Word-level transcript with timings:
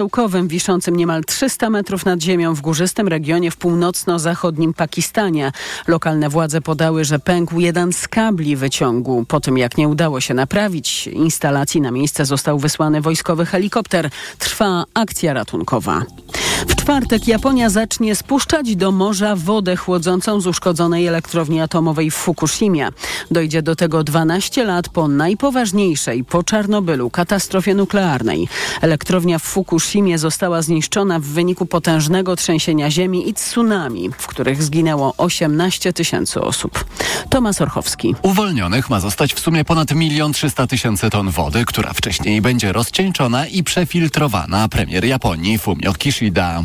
Stołkowym, 0.00 0.48
wiszącym 0.48 0.96
niemal 0.96 1.24
300 1.24 1.70
metrów 1.70 2.04
nad 2.04 2.22
ziemią 2.22 2.54
w 2.54 2.60
górzystym 2.60 3.08
regionie 3.08 3.50
w 3.50 3.56
północno-zachodnim 3.56 4.74
Pakistanie. 4.74 5.52
Lokalne 5.86 6.28
władze 6.28 6.60
podały, 6.60 7.04
że 7.04 7.18
pękł 7.18 7.60
jeden 7.60 7.92
z 7.92 8.08
kabli 8.08 8.56
wyciągu. 8.56 9.24
Po 9.28 9.40
tym, 9.40 9.58
jak 9.58 9.78
nie 9.78 9.88
udało 9.88 10.20
się 10.20 10.34
naprawić 10.34 11.06
instalacji, 11.06 11.80
na 11.80 11.90
miejsce 11.90 12.24
został 12.24 12.58
wysłany 12.58 13.00
wojskowy 13.00 13.46
helikopter. 13.46 14.10
Trwa 14.38 14.84
akcja 14.94 15.32
ratunkowa. 15.32 16.02
W 16.68 16.74
czwartek 16.74 17.28
Japonia 17.28 17.70
zacznie 17.70 18.14
spuszczać 18.14 18.76
do 18.76 18.92
morza 18.92 19.36
wodę 19.36 19.76
chłodzącą 19.76 20.40
z 20.40 20.46
uszkodzonej 20.46 21.06
elektrowni 21.06 21.60
atomowej 21.60 22.10
w 22.10 22.14
Fukushimie. 22.14 22.88
Dojdzie 23.30 23.62
do 23.62 23.76
tego 23.76 24.04
12 24.04 24.64
lat 24.64 24.88
po 24.88 25.08
najpoważniejszej 25.08 26.24
po 26.24 26.42
Czarnobylu 26.42 27.10
katastrofie 27.10 27.74
nuklearnej. 27.74 28.48
Elektrownia 28.80 29.38
w 29.38 29.42
Fukushimie 29.42 29.89
została 30.16 30.62
zniszczona 30.62 31.18
w 31.18 31.22
wyniku 31.22 31.66
potężnego 31.66 32.36
trzęsienia 32.36 32.90
ziemi 32.90 33.28
i 33.28 33.34
tsunami, 33.34 34.10
w 34.18 34.26
których 34.26 34.62
zginęło 34.62 35.14
18 35.16 35.92
tysięcy 35.92 36.40
osób. 36.40 36.84
Tomasz 37.30 37.60
Orchowski. 37.60 38.14
Uwolnionych 38.22 38.90
ma 38.90 39.00
zostać 39.00 39.34
w 39.34 39.40
sumie 39.40 39.64
ponad 39.64 39.90
1 39.90 40.32
300 40.32 40.66
tysięcy 40.66 41.10
ton 41.10 41.30
wody, 41.30 41.64
która 41.64 41.92
wcześniej 41.92 42.40
będzie 42.40 42.72
rozcieńczona 42.72 43.46
i 43.46 43.62
przefiltrowana. 43.62 44.68
Premier 44.68 45.04
Japonii 45.04 45.58
Fumio 45.58 45.92
Kishida. 45.92 46.62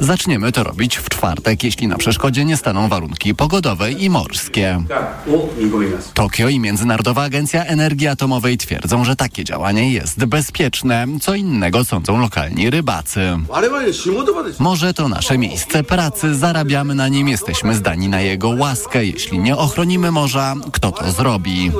Zaczniemy 0.00 0.52
to 0.52 0.64
robić 0.64 0.96
w 0.96 1.08
czwartek, 1.08 1.64
jeśli 1.64 1.88
na 1.88 1.96
przeszkodzie 1.96 2.44
nie 2.44 2.56
staną 2.56 2.88
warunki 2.88 3.34
pogodowe 3.34 3.92
i 3.92 4.10
morskie. 4.10 4.82
Tokio 6.14 6.48
i 6.48 6.60
Międzynarodowa 6.60 7.22
Agencja 7.22 7.64
Energii 7.64 8.08
Atomowej 8.08 8.58
twierdzą, 8.58 9.04
że 9.04 9.16
takie 9.16 9.44
działanie 9.44 9.92
jest 9.92 10.24
bezpieczne. 10.24 11.06
Co 11.20 11.34
innego 11.34 11.84
sądzą 11.96 12.20
lokalni 12.20 12.70
rybacy. 12.70 13.20
Może 14.58 14.94
to 14.94 15.08
nasze 15.08 15.38
miejsce 15.38 15.82
pracy, 15.82 16.34
zarabiamy 16.34 16.94
na 16.94 17.08
nim, 17.08 17.28
jesteśmy 17.28 17.74
zdani 17.74 18.08
na 18.08 18.20
jego 18.20 18.48
łaskę. 18.48 19.04
Jeśli 19.04 19.38
nie 19.38 19.56
ochronimy 19.56 20.10
morza, 20.10 20.54
kto 20.72 20.92
to 20.92 21.10
zrobi? 21.10 21.72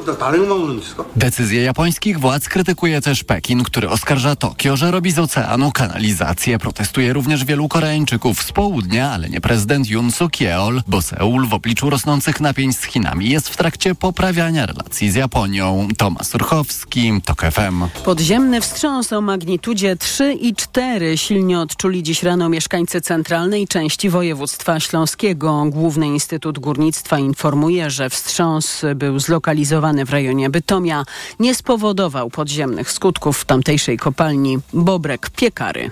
Decyzję 1.16 1.62
japońskich 1.62 2.20
władz 2.20 2.48
krytykuje 2.48 3.00
też 3.00 3.24
Pekin, 3.24 3.64
który 3.64 3.88
oskarża 3.88 4.36
Tokio, 4.36 4.76
że 4.76 4.90
robi 4.90 5.10
z 5.10 5.18
oceanu 5.18 5.72
kanalizację. 5.72 6.58
Protestuje 6.58 7.12
również 7.12 7.44
wielu 7.44 7.68
Koreańczyków 7.68 8.42
z 8.42 8.52
południa, 8.52 9.10
ale 9.12 9.28
nie 9.28 9.40
prezydent 9.40 9.90
Yoon 9.90 10.12
Suk 10.12 10.40
Yeol, 10.40 10.82
bo 10.86 11.02
Seul 11.02 11.46
w 11.46 11.54
obliczu 11.54 11.90
rosnących 11.90 12.40
napięć 12.40 12.76
z 12.78 12.84
Chinami 12.84 13.30
jest 13.30 13.48
w 13.48 13.56
trakcie 13.56 13.94
poprawiania 13.94 14.66
relacji 14.66 15.10
z 15.10 15.14
Japonią. 15.14 15.88
Tomasz 15.96 16.26
Surchowski, 16.26 17.12
TOK 17.24 17.42
FM. 17.42 18.02
Podziemny 18.04 18.60
wstrząs 18.60 19.12
o 19.12 19.20
magnitudzie 19.20 19.96
3 20.06 20.32
i 20.32 20.54
4 20.54 21.18
silnie 21.18 21.60
odczuli 21.60 22.02
dziś 22.02 22.22
rano 22.22 22.48
mieszkańcy 22.48 23.00
centralnej 23.00 23.68
części 23.68 24.10
województwa 24.10 24.80
śląskiego. 24.80 25.64
Główny 25.68 26.06
Instytut 26.06 26.58
Górnictwa 26.58 27.18
informuje, 27.18 27.90
że 27.90 28.10
wstrząs 28.10 28.84
był 28.96 29.18
zlokalizowany 29.18 30.04
w 30.04 30.10
rejonie 30.10 30.50
Bytomia. 30.50 31.04
Nie 31.40 31.54
spowodował 31.54 32.30
podziemnych 32.30 32.90
skutków 32.90 33.38
w 33.38 33.44
tamtejszej 33.44 33.96
kopalni 33.96 34.58
Bobrek 34.72 35.30
Piekary. 35.30 35.90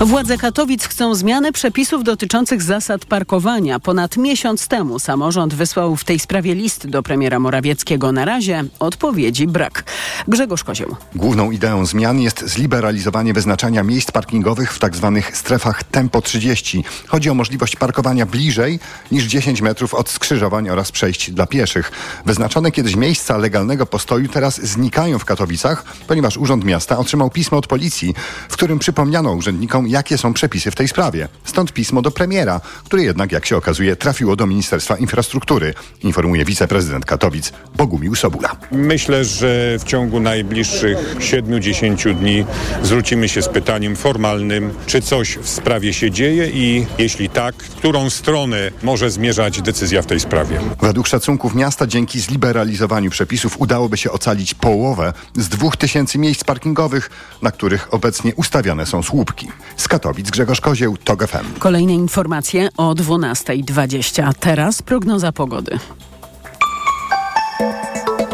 Władze 0.00 0.38
Katowic 0.38 0.84
chcą 0.84 1.14
zmiany 1.14 1.52
przepisów 1.52 2.04
dotyczących 2.04 2.62
zasad 2.62 3.04
parkowania. 3.04 3.80
Ponad 3.80 4.16
miesiąc 4.16 4.68
temu 4.68 4.98
samorząd 4.98 5.54
wysłał 5.54 5.96
w 5.96 6.04
tej 6.04 6.18
sprawie 6.18 6.54
list 6.54 6.86
do 6.86 7.02
premiera 7.02 7.38
Morawieckiego. 7.38 8.12
Na 8.12 8.24
razie 8.24 8.64
odpowiedzi 8.78 9.46
brak. 9.46 9.84
Grzegorz 10.28 10.64
Kozioł. 10.64 10.96
Główną 11.14 11.50
ideą 11.50 11.86
zmian 11.86 12.20
jest 12.20 12.44
zliberalizowanie 12.46 13.32
wyznaczania 13.32 13.82
miejsc 13.82 14.10
parkingowych 14.10 14.74
w 14.74 14.78
tzw. 14.78 15.20
Tak 15.24 15.36
strefach 15.36 15.84
Tempo 15.84 16.22
30. 16.22 16.84
Chodzi 17.06 17.30
o 17.30 17.34
możliwość 17.34 17.76
parkowania 17.76 18.26
bliżej 18.26 18.78
niż 19.12 19.24
10 19.24 19.60
metrów 19.60 19.94
od 19.94 20.08
skrzyżowań 20.08 20.68
oraz 20.68 20.92
przejść 20.92 21.30
dla 21.30 21.46
pieszych. 21.46 21.92
Wyznaczone 22.26 22.70
kiedyś 22.70 22.96
miejsca 22.96 23.36
legalnego 23.36 23.86
postoju 23.86 24.28
teraz 24.28 24.60
znikają 24.60 25.18
w 25.18 25.24
Katowicach, 25.24 25.84
ponieważ 26.06 26.36
Urząd 26.36 26.64
Miasta 26.64 26.98
otrzymał 26.98 27.30
pismo 27.30 27.58
od 27.58 27.66
policji, 27.66 28.14
w 28.48 28.52
którym 28.52 28.78
przypomniano 28.78 29.32
urzędnikom, 29.32 29.89
jakie 29.90 30.18
są 30.18 30.34
przepisy 30.34 30.70
w 30.70 30.74
tej 30.74 30.88
sprawie. 30.88 31.28
Stąd 31.44 31.72
pismo 31.72 32.02
do 32.02 32.10
premiera, 32.10 32.60
które 32.84 33.02
jednak, 33.02 33.32
jak 33.32 33.46
się 33.46 33.56
okazuje, 33.56 33.96
trafiło 33.96 34.36
do 34.36 34.46
Ministerstwa 34.46 34.96
Infrastruktury, 34.96 35.74
informuje 36.02 36.44
wiceprezydent 36.44 37.04
Katowic 37.04 37.52
Bogumił 37.76 38.14
Sobula. 38.14 38.56
Myślę, 38.72 39.24
że 39.24 39.76
w 39.78 39.84
ciągu 39.84 40.20
najbliższych 40.20 41.16
7-10 41.18 42.14
dni 42.14 42.44
zwrócimy 42.82 43.28
się 43.28 43.42
z 43.42 43.48
pytaniem 43.48 43.96
formalnym, 43.96 44.70
czy 44.86 45.02
coś 45.02 45.36
w 45.36 45.48
sprawie 45.48 45.92
się 45.92 46.10
dzieje 46.10 46.50
i 46.50 46.86
jeśli 46.98 47.28
tak, 47.28 47.62
w 47.62 47.74
którą 47.74 48.10
stronę 48.10 48.70
może 48.82 49.10
zmierzać 49.10 49.62
decyzja 49.62 50.02
w 50.02 50.06
tej 50.06 50.20
sprawie. 50.20 50.60
Według 50.80 51.06
szacunków 51.06 51.54
miasta 51.54 51.86
dzięki 51.86 52.20
zliberalizowaniu 52.20 53.10
przepisów 53.10 53.60
udałoby 53.60 53.96
się 53.96 54.10
ocalić 54.10 54.54
połowę 54.54 55.12
z 55.36 55.48
2000 55.48 56.18
miejsc 56.18 56.44
parkingowych, 56.44 57.10
na 57.42 57.50
których 57.50 57.94
obecnie 57.94 58.34
ustawiane 58.34 58.86
są 58.86 59.02
słupki. 59.02 59.48
Z 59.80 59.88
Katowic 59.88 60.30
Grzegorz 60.30 60.60
Kozieł, 60.60 60.96
TOG 60.96 61.26
FM. 61.26 61.58
Kolejne 61.58 61.94
informacje 61.94 62.68
o 62.76 62.94
12.20. 62.94 64.32
Teraz 64.40 64.82
prognoza 64.82 65.32
pogody. 65.32 65.78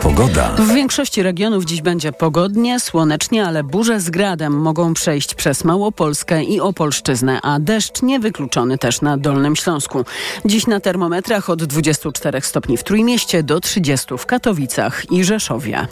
Pogoda. 0.03 0.49
W 0.49 0.75
większości 0.75 1.23
regionów 1.23 1.65
dziś 1.65 1.83
będzie 1.83 2.13
pogodnie, 2.13 2.81
słonecznie, 2.81 3.47
ale 3.47 3.65
burze 3.65 4.01
z 4.01 4.11
gradem 4.11 4.53
mogą 4.53 4.95
przejść 4.95 5.35
przez 5.35 5.65
Małopolskę 5.65 6.45
i 6.45 6.61
Opolszczyznę, 6.61 7.41
a 7.43 7.59
deszcz 7.61 8.03
niewykluczony 8.03 8.79
też 8.79 9.01
na 9.01 9.17
Dolnym 9.17 9.57
Śląsku. 9.57 10.05
Dziś 10.45 10.67
na 10.67 10.81
termometrach 10.81 11.51
od 11.51 11.65
24 11.65 12.41
stopni 12.41 12.77
w 12.77 12.85
Trójmieście 12.85 13.43
do 13.43 13.61
30 13.61 14.07
w 14.19 14.27
Katowicach 14.27 15.13
i 15.13 15.25
Rzeszowie. 15.25 15.87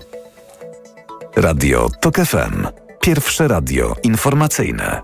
Radio 1.37 1.89
TOK 2.01 2.17
FM. 2.17 2.67
Pierwsze 3.01 3.49
radio 3.49 3.97
informacyjne. 4.03 5.03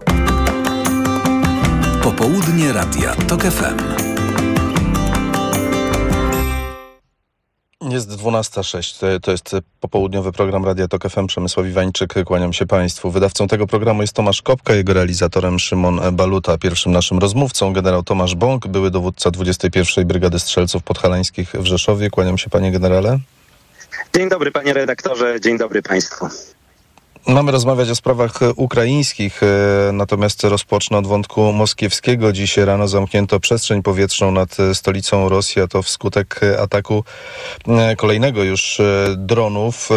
Popołudnie 2.02 2.72
Radia 2.72 3.14
TOK 3.14 3.42
FM. 3.42 3.78
Jest 7.90 8.10
12.06. 8.10 9.20
To 9.20 9.30
jest 9.30 9.56
popołudniowy 9.80 10.32
program 10.32 10.64
Radia 10.64 10.88
Tok 10.88 11.08
FM. 11.08 11.26
Przemysław 11.26 11.66
Iwańczyk. 11.66 12.14
Kłaniam 12.24 12.52
się 12.52 12.66
Państwu. 12.66 13.10
Wydawcą 13.10 13.48
tego 13.48 13.66
programu 13.66 14.02
jest 14.02 14.12
Tomasz 14.12 14.42
Kopka, 14.42 14.74
jego 14.74 14.92
realizatorem 14.92 15.58
Szymon 15.58 16.00
Baluta. 16.12 16.58
Pierwszym 16.58 16.92
naszym 16.92 17.18
rozmówcą 17.18 17.72
generał 17.72 18.02
Tomasz 18.02 18.34
Bąk, 18.34 18.66
były 18.66 18.90
dowódca 18.90 19.30
21. 19.30 20.06
Brygady 20.06 20.38
Strzelców 20.38 20.82
Podhalańskich 20.82 21.52
w 21.54 21.64
Rzeszowie. 21.64 22.10
Kłaniam 22.10 22.38
się 22.38 22.50
Panie 22.50 22.72
Generale. 22.72 23.18
Dzień 24.16 24.28
dobry 24.28 24.52
Panie 24.52 24.72
Redaktorze, 24.72 25.40
dzień 25.40 25.58
dobry 25.58 25.82
Państwu. 25.82 26.26
Mamy 27.26 27.52
rozmawiać 27.52 27.90
o 27.90 27.94
sprawach 27.94 28.40
ukraińskich, 28.56 29.42
e, 29.42 29.92
natomiast 29.92 30.44
rozpocznę 30.44 30.98
od 30.98 31.06
wątku 31.06 31.52
moskiewskiego. 31.52 32.32
Dziś 32.32 32.56
rano 32.56 32.88
zamknięto 32.88 33.40
przestrzeń 33.40 33.82
powietrzną 33.82 34.30
nad 34.30 34.56
stolicą 34.74 35.28
Rosji, 35.28 35.62
a 35.62 35.66
to 35.66 35.82
wskutek 35.82 36.40
ataku 36.62 37.04
e, 37.68 37.96
kolejnego 37.96 38.44
już 38.44 38.80
e, 38.80 39.14
dronów. 39.16 39.88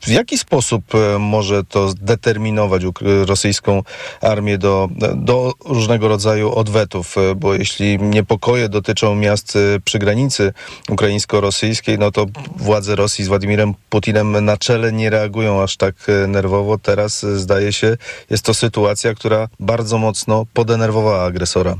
W 0.00 0.08
jaki 0.08 0.38
sposób 0.38 0.84
może 1.18 1.64
to 1.64 1.88
zdeterminować 1.88 2.82
rosyjską 3.26 3.82
armię 4.20 4.58
do, 4.58 4.88
do 5.14 5.52
różnego 5.64 6.08
rodzaju 6.08 6.54
odwetów? 6.54 7.16
Bo 7.36 7.54
jeśli 7.54 7.98
niepokoje 7.98 8.68
dotyczą 8.68 9.14
miast 9.14 9.58
przy 9.84 9.98
granicy 9.98 10.52
ukraińsko-rosyjskiej, 10.88 11.98
no 11.98 12.10
to 12.10 12.26
władze 12.56 12.96
Rosji 12.96 13.24
z 13.24 13.28
Władimirem 13.28 13.74
Putinem 13.90 14.44
na 14.44 14.56
czele 14.56 14.92
nie 14.92 15.10
reagują 15.10 15.62
aż 15.62 15.76
tak 15.76 16.05
nerwowo. 16.28 16.78
Teraz 16.78 17.24
e, 17.24 17.38
zdaje 17.38 17.72
się, 17.72 17.96
jest 18.30 18.44
to 18.44 18.54
sytuacja, 18.54 19.14
która 19.14 19.48
bardzo 19.60 19.98
mocno 19.98 20.46
podenerwowała 20.54 21.24
agresora. 21.24 21.76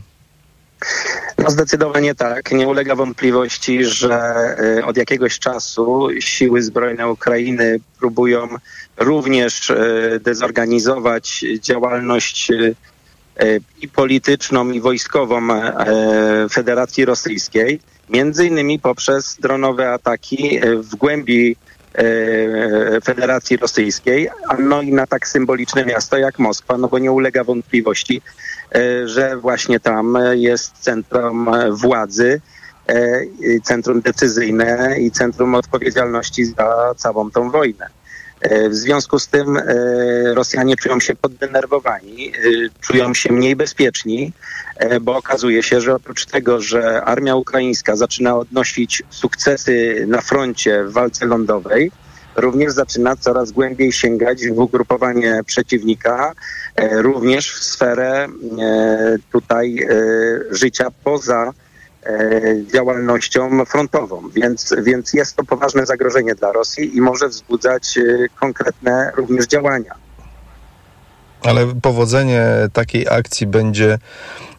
No 1.39 1.51
zdecydowanie 1.51 2.15
tak. 2.15 2.53
Nie 2.53 2.69
ulega 2.69 2.95
wątpliwości, 2.95 3.85
że 3.85 4.15
e, 4.79 4.85
od 4.87 4.97
jakiegoś 4.97 5.39
czasu 5.39 6.09
siły 6.21 6.63
zbrojne 6.63 7.09
Ukrainy 7.09 7.81
próbują 7.99 8.49
również 8.97 9.71
e, 9.71 9.77
dezorganizować 10.21 11.45
działalność 11.61 12.53
i 13.81 13.89
polityczną, 13.89 14.71
i 14.71 14.81
wojskową 14.81 15.49
Federacji 16.51 17.05
Rosyjskiej, 17.05 17.81
między 18.11 18.47
innymi 18.47 18.79
poprzez 18.79 19.37
dronowe 19.41 19.93
ataki 19.93 20.61
w 20.79 20.97
głębi 20.97 21.57
Federacji 23.05 23.57
Rosyjskiej, 23.57 24.29
no 24.59 24.83
i 24.83 24.93
na 24.93 25.07
tak 25.07 25.29
symboliczne 25.29 25.85
miasto 25.85 26.17
jak 26.17 26.39
Moskwa, 26.39 26.79
no 26.79 26.89
bo 26.89 26.99
nie 26.99 27.13
ulega 27.13 27.45
wątpliwości, 27.45 28.23
e, 28.75 29.09
że 29.09 29.37
właśnie 29.37 29.81
tam 29.81 30.19
jest 30.33 30.73
centrum 30.79 31.51
władzy, 31.71 32.41
e, 32.87 33.21
centrum 33.65 34.01
decyzyjne 34.01 34.97
i 35.01 35.11
centrum 35.11 35.55
odpowiedzialności 35.55 36.45
za 36.45 36.95
całą 36.97 37.31
tą 37.31 37.51
wojnę. 37.51 37.87
W 38.71 38.75
związku 38.75 39.19
z 39.19 39.29
tym 39.29 39.59
Rosjanie 40.35 40.77
czują 40.77 41.01
się 41.01 41.15
poddenerwowani, 41.15 42.33
czują 42.81 43.15
się 43.15 43.33
mniej 43.33 43.57
bezpieczni, 43.57 44.33
bo 45.01 45.17
okazuje 45.17 45.63
się, 45.63 45.81
że 45.81 45.95
oprócz 45.95 46.27
tego, 46.27 46.61
że 46.61 47.05
armia 47.05 47.37
ukraińska 47.37 47.97
zaczyna 47.97 48.37
odnosić 48.37 49.03
sukcesy 49.11 50.05
na 50.09 50.21
froncie 50.21 50.85
w 50.85 50.93
walce 50.93 51.27
lądowej, 51.27 51.91
również 52.37 52.73
zaczyna 52.73 53.17
coraz 53.17 53.51
głębiej 53.51 53.93
sięgać 53.93 54.47
w 54.47 54.59
ugrupowanie 54.59 55.41
przeciwnika, 55.47 56.33
e, 56.77 57.03
również 57.03 57.53
w 57.53 57.65
sferę 57.65 58.27
e, 58.59 59.17
tutaj 59.33 59.79
e, 59.79 59.87
życia 60.51 60.87
poza 61.05 61.53
działalnością 62.73 63.65
frontową. 63.65 64.29
Więc, 64.35 64.75
więc 64.83 65.13
jest 65.13 65.37
to 65.37 65.45
poważne 65.45 65.87
zagrożenie 65.87 66.35
dla 66.35 66.53
Rosji 66.53 66.97
i 66.97 67.01
może 67.01 67.29
wzbudzać 67.29 67.99
konkretne 68.41 69.13
również 69.17 69.47
działania. 69.47 70.06
Ale 71.43 71.67
powodzenie 71.83 72.47
takiej 72.73 73.09
akcji 73.09 73.47
będzie 73.47 73.99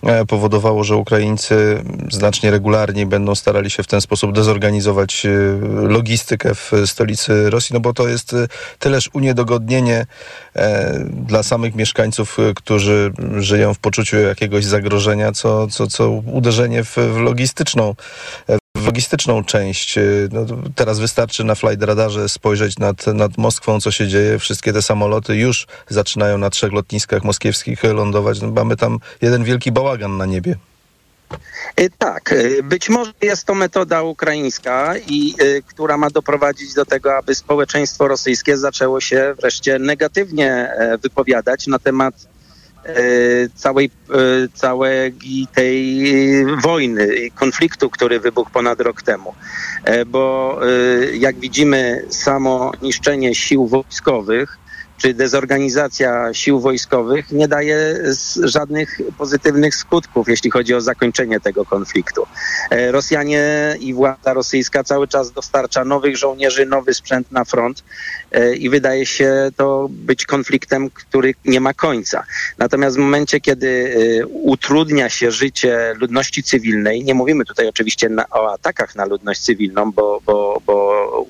e, 0.04 0.26
powodowało, 0.26 0.84
że 0.84 0.96
Ukraińcy 0.96 1.84
znacznie 2.12 2.52
regularniej 2.52 3.06
będą 3.06 3.36
starali 3.36 3.70
się 3.70 3.84
w 3.84 3.88
ten 3.88 4.02
sposób 4.02 4.32
dezorganizować 4.36 5.26
e, 5.26 5.30
logistykę 5.88 6.56
w 6.56 6.72
stolicy 6.86 7.50
Rosji, 7.50 7.74
no 7.74 7.80
bo 7.80 7.94
to 7.94 8.08
jest 8.08 8.34
e, 8.34 8.48
tyleż 8.80 9.10
uniedogodnienie 9.14 10.06
dla 11.12 11.44
samych 11.44 11.76
mieszkańców, 11.76 12.38
którzy 12.56 13.14
żyją 13.38 13.74
w 13.74 13.80
poczuciu 13.80 14.18
jakiegoś 14.18 14.66
zagrożenia, 14.66 15.32
co, 15.32 15.68
co, 15.68 15.88
co 15.88 16.10
uderzenie 16.10 16.84
w, 16.84 16.98
w 16.98 17.18
logistyczną 17.18 17.96
logistyczną 18.88 19.44
część. 19.44 19.98
Y, 19.98 20.30
no, 20.32 20.46
teraz 20.76 21.00
wystarczy 21.00 21.44
na 21.44 21.56
flight 21.56 21.84
radarze 21.84 22.30
spojrzeć 22.30 22.80
nad, 22.80 23.08
nad 23.08 23.38
Moskwą, 23.38 23.82
co 23.82 23.92
się 23.92 24.08
dzieje. 24.08 24.40
Wszystkie 24.40 24.74
te 24.74 24.82
samoloty 24.82 25.36
już 25.36 25.68
zaczynają 25.90 26.38
na 26.38 26.50
trzech 26.50 26.72
lotniskach 26.72 27.24
moskiewskich 27.24 27.84
lądować. 27.84 28.42
No, 28.42 28.52
mamy 28.52 28.78
tam 28.78 29.00
jeden 29.22 29.44
wielki 29.44 29.72
bałagan 29.72 30.18
na 30.18 30.26
niebie. 30.26 30.56
Y, 31.80 31.90
tak, 31.98 32.32
y, 32.32 32.64
być 32.64 32.90
może 32.90 33.12
jest 33.22 33.46
to 33.46 33.56
metoda 33.56 34.02
ukraińska, 34.02 34.94
i, 34.98 35.36
która 35.68 35.98
ma 35.98 36.10
doprowadzić 36.10 36.74
do 36.74 36.86
tego, 36.86 37.18
aby 37.18 37.36
społeczeństwo 37.36 38.08
rosyjskie 38.08 38.58
zaczęło 38.58 39.02
się 39.02 39.36
wreszcie 39.42 39.80
negatywnie 39.80 40.52
e, 40.52 40.98
wypowiadać 40.98 41.68
na 41.68 41.80
temat 41.80 42.28
całej, 43.56 43.90
e, 44.10 44.16
całej 44.54 45.14
tej 45.54 46.06
wojny 46.64 47.30
konfliktu, 47.36 47.90
który 47.90 48.20
wybuchł 48.20 48.52
ponad 48.52 48.82
rok 48.82 49.02
temu. 49.02 49.34
E, 49.84 50.06
bo 50.06 50.60
jak 51.14 51.40
widzimy, 51.40 52.06
samo 52.10 52.72
niszczenie 52.82 53.36
sił 53.36 53.68
wojskowych 53.68 54.58
czy 54.98 55.14
dezorganizacja 55.14 56.34
sił 56.34 56.60
wojskowych 56.60 57.32
nie 57.32 57.48
daje 57.48 58.04
żadnych 58.44 59.02
pozytywnych 59.18 59.76
skutków, 59.76 60.30
jeśli 60.30 60.52
chodzi 60.52 60.74
o 60.76 60.82
zakończenie 60.82 61.40
tego 61.40 61.66
konfliktu. 61.66 62.28
E, 62.70 62.92
Rosjanie 62.92 63.76
i 63.80 63.94
władza 63.94 64.34
rosyjska 64.34 64.84
cały 64.84 65.08
czas 65.08 65.32
dostarcza 65.32 65.86
nowych 65.86 66.18
żołnierzy, 66.18 66.66
nowy 66.66 66.94
sprzęt 66.94 67.32
na 67.32 67.46
front 67.46 67.84
e, 68.32 68.56
i 68.56 68.70
wydaje 68.70 69.06
się 69.06 69.50
to 69.56 69.88
być 69.90 70.26
konfliktem, 70.26 70.90
który 70.90 71.34
nie 71.46 71.60
ma 71.60 71.74
końca. 71.74 72.24
Natomiast 72.58 72.96
w 72.96 73.00
momencie, 73.00 73.40
kiedy 73.40 73.96
e, 74.22 74.28
utrudnia 74.28 75.10
się 75.10 75.32
życie 75.32 75.94
ludności 76.00 76.44
cywilnej, 76.44 77.04
nie 77.04 77.14
mówimy 77.14 77.46
tutaj 77.46 77.68
oczywiście 77.68 78.10
na, 78.10 78.30
o 78.30 78.54
atakach 78.54 78.96
na 78.96 79.06
ludność 79.06 79.42
cywilną, 79.42 79.92
bo, 79.92 80.22
bo, 80.26 80.62
bo 80.66 80.87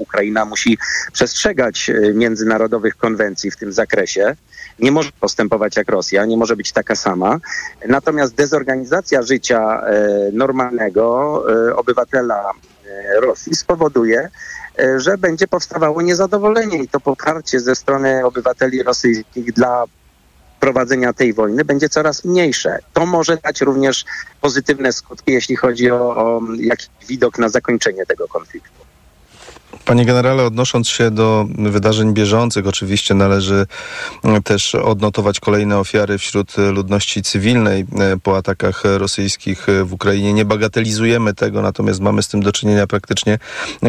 Ukraina 0.07 0.45
musi 0.45 0.77
przestrzegać 1.13 1.91
międzynarodowych 2.13 2.97
konwencji 2.97 3.51
w 3.51 3.57
tym 3.57 3.73
zakresie. 3.73 4.35
Nie 4.79 4.91
może 4.91 5.09
postępować 5.19 5.77
jak 5.77 5.89
Rosja, 5.89 6.25
nie 6.25 6.37
może 6.37 6.55
być 6.55 6.71
taka 6.71 6.95
sama. 6.95 7.39
Natomiast 7.87 8.35
dezorganizacja 8.35 9.21
życia 9.21 9.81
e, 9.81 10.31
normalnego 10.33 11.43
e, 11.69 11.75
obywatela 11.75 12.51
e, 12.85 13.21
Rosji 13.21 13.55
spowoduje, 13.55 14.29
że 14.97 15.17
będzie 15.17 15.47
powstawało 15.47 16.01
niezadowolenie 16.01 16.83
i 16.83 16.87
to 16.87 16.99
poparcie 16.99 17.59
ze 17.59 17.75
strony 17.75 18.25
obywateli 18.25 18.83
rosyjskich 18.83 19.53
dla 19.53 19.83
prowadzenia 20.59 21.13
tej 21.13 21.33
wojny 21.33 21.65
będzie 21.65 21.89
coraz 21.89 22.25
mniejsze. 22.25 22.79
To 22.93 23.05
może 23.05 23.37
dać 23.37 23.61
również 23.61 24.05
pozytywne 24.41 24.93
skutki, 24.93 25.31
jeśli 25.31 25.55
chodzi 25.55 25.91
o, 25.91 26.15
o 26.15 26.41
jakiś 26.57 26.89
widok 27.07 27.39
na 27.39 27.49
zakończenie 27.49 28.05
tego 28.05 28.27
konfliktu. 28.27 28.86
Panie 29.85 30.05
generale, 30.05 30.43
odnosząc 30.43 30.89
się 30.89 31.11
do 31.11 31.45
wydarzeń 31.57 32.13
bieżących, 32.13 32.67
oczywiście 32.67 33.13
należy 33.13 33.65
mm, 34.23 34.43
też 34.43 34.75
odnotować 34.75 35.39
kolejne 35.39 35.79
ofiary 35.79 36.17
wśród 36.17 36.57
ludności 36.57 37.23
cywilnej 37.23 37.85
e, 37.99 38.17
po 38.23 38.37
atakach 38.37 38.83
rosyjskich 38.85 39.67
w 39.83 39.93
Ukrainie. 39.93 40.33
Nie 40.33 40.45
bagatelizujemy 40.45 41.33
tego, 41.33 41.61
natomiast 41.61 41.99
mamy 41.99 42.23
z 42.23 42.27
tym 42.27 42.43
do 42.43 42.51
czynienia 42.51 42.87
praktycznie 42.87 43.39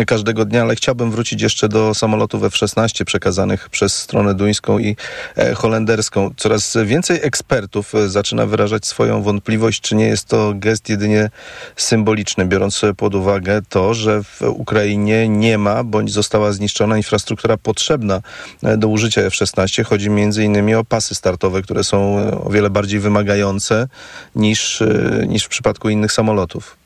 każdego 0.07 0.45
dnia, 0.45 0.63
ale 0.63 0.77
chciałbym 0.77 1.11
wrócić 1.11 1.43
jeszcze 1.43 1.69
do 1.69 1.95
samolotów 1.95 2.45
F-16 2.45 3.05
przekazanych 3.05 3.69
przez 3.69 3.95
stronę 3.95 4.35
duńską 4.35 4.79
i 4.79 4.97
e, 5.37 5.55
holenderską. 5.55 6.31
Coraz 6.37 6.77
więcej 6.85 7.19
ekspertów 7.23 7.95
e, 7.95 8.09
zaczyna 8.09 8.47
wyrażać 8.47 8.87
swoją 8.87 9.23
wątpliwość, 9.23 9.81
czy 9.81 9.95
nie 9.95 10.07
jest 10.07 10.25
to 10.25 10.53
gest 10.55 10.89
jedynie 10.89 11.31
symboliczny, 11.77 12.47
biorąc 12.47 12.81
pod 12.97 13.15
uwagę 13.15 13.61
to, 13.69 13.95
że 13.95 14.23
w 14.23 14.43
Ukrainie 14.43 15.29
nie 15.29 15.59
ma 15.59 15.68
bądź 15.85 16.13
została 16.13 16.53
zniszczona 16.53 16.97
infrastruktura 16.97 17.57
potrzebna 17.57 18.21
e, 18.63 18.77
do 18.77 18.89
użycia 18.89 19.23
F-16. 19.23 19.85
Chodzi 19.85 20.09
m.in. 20.09 20.75
o 20.75 20.85
pasy 20.85 21.15
startowe, 21.15 21.63
które 21.63 21.85
są 21.85 22.19
e, 22.19 22.41
o 22.45 22.51
wiele 22.51 22.71
bardziej 22.71 23.01
wymagające 23.01 23.89
niż, 24.35 24.83
e, 24.83 25.25
niż 25.29 25.45
w 25.45 25.49
przypadku 25.49 25.89
innych 25.89 26.13
samolotów. 26.13 26.77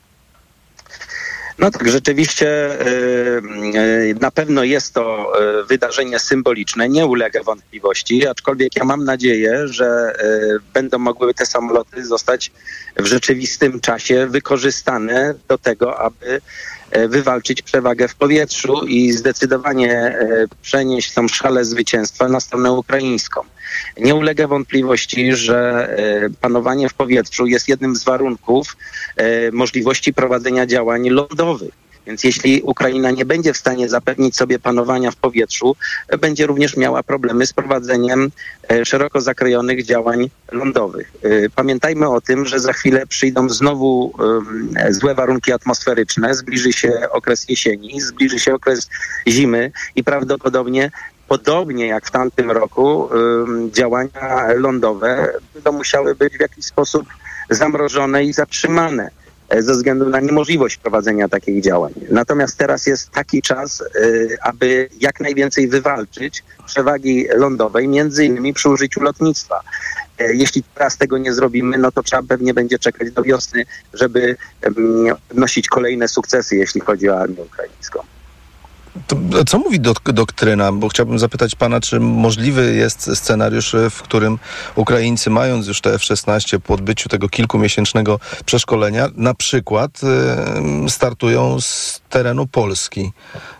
No 1.59 1.71
tak, 1.71 1.89
rzeczywiście 1.89 2.77
na 4.21 4.31
pewno 4.31 4.63
jest 4.63 4.93
to 4.93 5.33
wydarzenie 5.69 6.19
symboliczne, 6.19 6.89
nie 6.89 7.05
ulega 7.05 7.43
wątpliwości, 7.43 8.27
aczkolwiek 8.27 8.75
ja 8.75 8.83
mam 8.83 9.03
nadzieję, 9.03 9.67
że 9.67 10.13
będą 10.73 10.99
mogły 10.99 11.33
te 11.33 11.45
samoloty 11.45 12.05
zostać 12.05 12.51
w 12.97 13.05
rzeczywistym 13.05 13.79
czasie 13.79 14.27
wykorzystane 14.27 15.33
do 15.47 15.57
tego, 15.57 15.99
aby 15.99 16.41
wywalczyć 17.09 17.61
przewagę 17.61 18.07
w 18.07 18.15
powietrzu 18.15 18.85
i 18.85 19.11
zdecydowanie 19.11 19.91
e, 19.91 20.45
przenieść 20.61 21.13
tą 21.13 21.27
szalę 21.27 21.65
zwycięstwa 21.65 22.27
na 22.27 22.39
stronę 22.39 22.71
ukraińską. 22.71 23.41
Nie 23.97 24.15
ulega 24.15 24.47
wątpliwości, 24.47 25.35
że 25.35 25.89
e, 25.97 26.29
panowanie 26.41 26.89
w 26.89 26.93
powietrzu 26.93 27.45
jest 27.45 27.67
jednym 27.67 27.95
z 27.95 28.03
warunków 28.03 28.77
możliwości 29.51 30.13
prowadzenia 30.13 30.65
działań 30.65 31.09
lądowych. 31.09 31.82
Więc 32.07 32.23
jeśli 32.23 32.61
Ukraina 32.61 33.11
nie 33.11 33.25
będzie 33.25 33.53
w 33.53 33.57
stanie 33.57 33.89
zapewnić 33.89 34.35
sobie 34.35 34.59
panowania 34.59 35.11
w 35.11 35.15
powietrzu, 35.15 35.75
będzie 36.19 36.47
również 36.47 36.77
miała 36.77 37.03
problemy 37.03 37.45
z 37.45 37.53
prowadzeniem 37.53 38.31
e, 38.69 38.85
szeroko 38.85 39.21
zakrojonych 39.21 39.85
działań 39.85 40.29
lądowych. 40.51 41.11
E, 41.23 41.49
pamiętajmy 41.49 42.09
o 42.09 42.21
tym, 42.21 42.45
że 42.45 42.59
za 42.59 42.73
chwilę 42.73 43.07
przyjdą 43.07 43.49
znowu 43.49 44.13
złe 44.89 45.15
warunki 45.15 45.51
atmosferyczne, 45.51 46.35
zbliży 46.35 46.73
się 46.73 46.91
okres 47.11 47.49
jesieni, 47.49 48.01
zbliży 48.01 48.39
się 48.39 48.53
okres 48.53 48.89
zimy 49.27 49.71
i 49.95 50.03
prawdopodobnie 50.03 50.91
podobnie 51.27 51.87
jak 51.87 52.05
w 52.05 52.11
tamtym 52.11 52.51
roku 52.51 53.09
działania 53.71 54.47
lądowe 54.55 55.33
będą 55.53 55.71
musiały 55.71 56.15
być 56.15 56.37
w 56.37 56.41
jakiś 56.41 56.65
sposób 56.65 57.05
zamrożone 57.49 58.23
i 58.23 58.33
zatrzymane. 58.33 59.09
E, 59.53 59.61
ze 59.61 59.73
względu 59.73 60.09
na 60.09 60.19
niemożliwość 60.19 60.77
prowadzenia 60.77 61.29
takich 61.29 61.61
działań. 61.61 61.93
Natomiast 62.09 62.57
teraz 62.57 62.85
jest 62.87 63.11
taki 63.11 63.41
czas, 63.41 63.81
e, 63.81 63.85
aby 64.41 64.89
jak 64.99 65.19
najwięcej 65.19 65.67
wywalczyć 65.67 66.43
przewagi 66.65 67.27
lądowej, 67.35 67.87
między 67.87 68.25
innymi 68.25 68.53
przy 68.53 68.69
użyciu 68.69 69.01
lotnictwa. 69.01 69.61
E, 70.19 70.33
jeśli 70.33 70.63
teraz 70.75 70.97
tego 70.97 71.17
nie 71.17 71.33
zrobimy, 71.33 71.77
no 71.77 71.91
to 71.91 72.03
trzeba 72.03 72.23
pewnie 72.23 72.53
będzie 72.53 72.79
czekać 72.79 73.11
do 73.11 73.23
wiosny, 73.23 73.65
żeby 73.93 74.35
nosić 75.33 75.67
kolejne 75.67 76.07
sukcesy, 76.07 76.55
jeśli 76.55 76.81
chodzi 76.81 77.09
o 77.09 77.19
armię 77.19 77.41
ukraińską. 77.41 77.99
To, 79.07 79.15
co 79.47 79.59
mówi 79.59 79.79
dok 79.79 80.11
doktryna? 80.11 80.71
Bo 80.71 80.89
chciałbym 80.89 81.19
zapytać 81.19 81.55
pana, 81.55 81.81
czy 81.81 81.99
możliwy 81.99 82.75
jest 82.75 83.17
scenariusz, 83.17 83.75
w 83.89 84.01
którym 84.01 84.39
Ukraińcy, 84.75 85.29
mając 85.29 85.67
już 85.67 85.81
te 85.81 85.93
F-16 85.93 86.59
po 86.59 86.73
odbyciu 86.73 87.09
tego 87.09 87.29
kilkumiesięcznego 87.29 88.19
przeszkolenia, 88.45 89.09
na 89.15 89.33
przykład 89.33 90.01
y, 90.85 90.89
startują 90.89 91.61
z 91.61 92.01
terenu 92.09 92.47
Polski. 92.47 93.11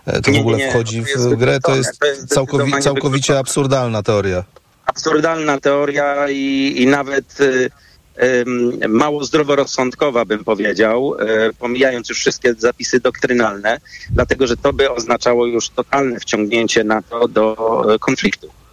E, 0.06 0.20
to 0.20 0.30
nie, 0.30 0.38
w 0.38 0.40
ogóle 0.40 0.58
nie, 0.58 0.70
wchodzi 0.70 1.02
w 1.16 1.34
grę, 1.34 1.60
to 1.60 1.76
jest, 1.76 1.98
to 1.98 2.06
jest 2.06 2.28
całkowi 2.28 2.72
całkowicie 2.80 3.38
absurdalna 3.38 4.02
teoria. 4.02 4.44
Absurdalna 4.86 5.60
teoria 5.60 6.28
i, 6.30 6.74
i 6.76 6.86
nawet 6.86 7.40
y, 7.40 7.70
mało 8.88 9.24
zdroworozsądkowa, 9.24 10.24
bym 10.24 10.44
powiedział, 10.44 11.16
e, 11.18 11.52
pomijając 11.52 12.08
już 12.08 12.18
wszystkie 12.18 12.54
zapisy 12.54 13.00
doktrynalne, 13.00 13.80
dlatego 14.10 14.46
że 14.46 14.56
to 14.56 14.72
by 14.72 14.90
oznaczało 14.90 15.46
już 15.46 15.68
totalne 15.68 16.20
wciągnięcie 16.20 16.84
NATO 16.84 17.28
do 17.28 17.56
konfliktu. 18.00 18.63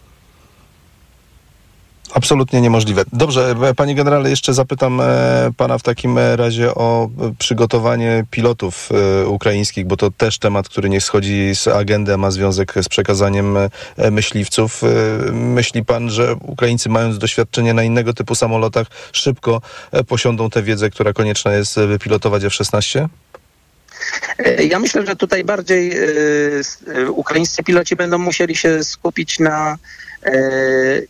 Absolutnie 2.13 2.61
niemożliwe. 2.61 3.03
Dobrze, 3.13 3.55
e, 3.69 3.73
panie 3.73 3.95
generale, 3.95 4.29
jeszcze 4.29 4.53
zapytam 4.53 5.01
e, 5.01 5.51
pana 5.57 5.77
w 5.77 5.83
takim 5.83 6.19
razie 6.35 6.75
o 6.75 7.09
przygotowanie 7.39 8.23
pilotów 8.31 8.89
e, 8.91 9.27
ukraińskich, 9.27 9.85
bo 9.85 9.97
to 9.97 10.11
też 10.11 10.37
temat, 10.37 10.69
który 10.69 10.89
nie 10.89 11.01
schodzi 11.01 11.55
z 11.55 11.67
agendy, 11.67 12.17
ma 12.17 12.31
związek 12.31 12.73
z 12.81 12.89
przekazaniem 12.89 13.57
myśliwców. 14.11 14.81
Myśli 15.31 15.85
pan, 15.85 16.09
że 16.09 16.35
Ukraińcy 16.35 16.89
mając 16.89 17.17
doświadczenie 17.17 17.73
na 17.73 17.83
innego 17.83 18.13
typu 18.13 18.35
samolotach 18.35 18.87
szybko 19.11 19.61
posiądą 20.07 20.49
tę 20.49 20.63
wiedzę, 20.63 20.89
która 20.89 21.13
konieczna 21.13 21.53
jest, 21.53 21.75
by 21.75 21.99
pilotować 21.99 22.43
F-16? 22.43 23.07
Ja 24.69 24.79
myślę, 24.79 25.05
że 25.05 25.15
tutaj 25.15 25.43
bardziej 25.43 25.93
ukraińscy 27.09 27.63
piloci 27.63 27.95
będą 27.95 28.17
musieli 28.17 28.55
się 28.55 28.83
skupić 28.83 29.39
na 29.39 29.77
E, 29.77 30.10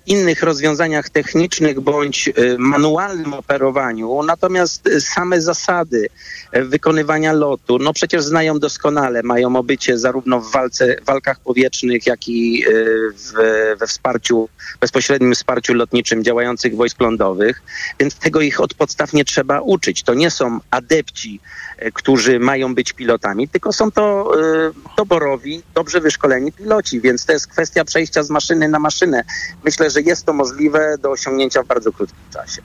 innych 0.06 0.44
rozwiązaniach 0.44 1.10
technicznych 1.10 1.80
bądź 1.80 2.28
e, 2.28 2.32
manualnym 2.58 3.34
operowaniu, 3.34 4.24
natomiast 4.24 4.90
same 5.00 5.42
zasady 5.42 6.08
wykonywania 6.54 7.34
lotu, 7.34 7.80
no 7.80 7.94
przecież 7.94 8.24
znają 8.24 8.60
doskonale, 8.60 9.24
mają 9.24 9.56
obycie 9.56 9.98
zarówno 9.98 10.40
w 10.40 10.52
walce, 10.52 10.96
walkach 11.06 11.40
powietrznych, 11.40 12.08
jak 12.08 12.28
i 12.28 12.64
e, 12.64 12.70
w, 13.14 13.34
we 13.80 13.88
wsparciu, 13.88 14.50
bezpośrednim 14.82 15.34
wsparciu 15.34 15.74
lotniczym 15.74 16.24
działających 16.24 16.76
wojsk 16.76 17.02
lądowych, 17.02 17.62
więc 18.00 18.16
tego 18.16 18.42
ich 18.42 18.62
od 18.62 18.74
podstaw 18.74 19.14
nie 19.14 19.26
trzeba 19.26 19.62
uczyć. 19.62 20.04
To 20.04 20.14
nie 20.14 20.32
są 20.32 20.60
adepci 20.70 21.40
którzy 21.94 22.40
mają 22.40 22.76
być 22.76 22.94
pilotami, 22.94 23.50
tylko 23.50 23.74
są 23.74 23.92
to 23.92 24.32
doborowi, 24.98 25.64
dobrze 25.74 26.02
wyszkoleni 26.02 26.52
piloci, 26.52 27.02
więc 27.02 27.26
to 27.26 27.34
jest 27.34 27.48
kwestia 27.48 27.86
przejścia 27.86 28.24
z 28.24 28.30
maszyny 28.30 28.68
na 28.68 28.80
maszynę. 28.80 29.01
Myślę, 29.64 29.90
że 29.90 30.02
jest 30.02 30.26
to 30.26 30.34
możliwe 30.34 30.98
do 30.98 31.12
osiągnięcia 31.12 31.64
w 31.64 31.68
bardzo 31.68 31.92
krótkim 31.92 32.20
czasie. 32.34 32.62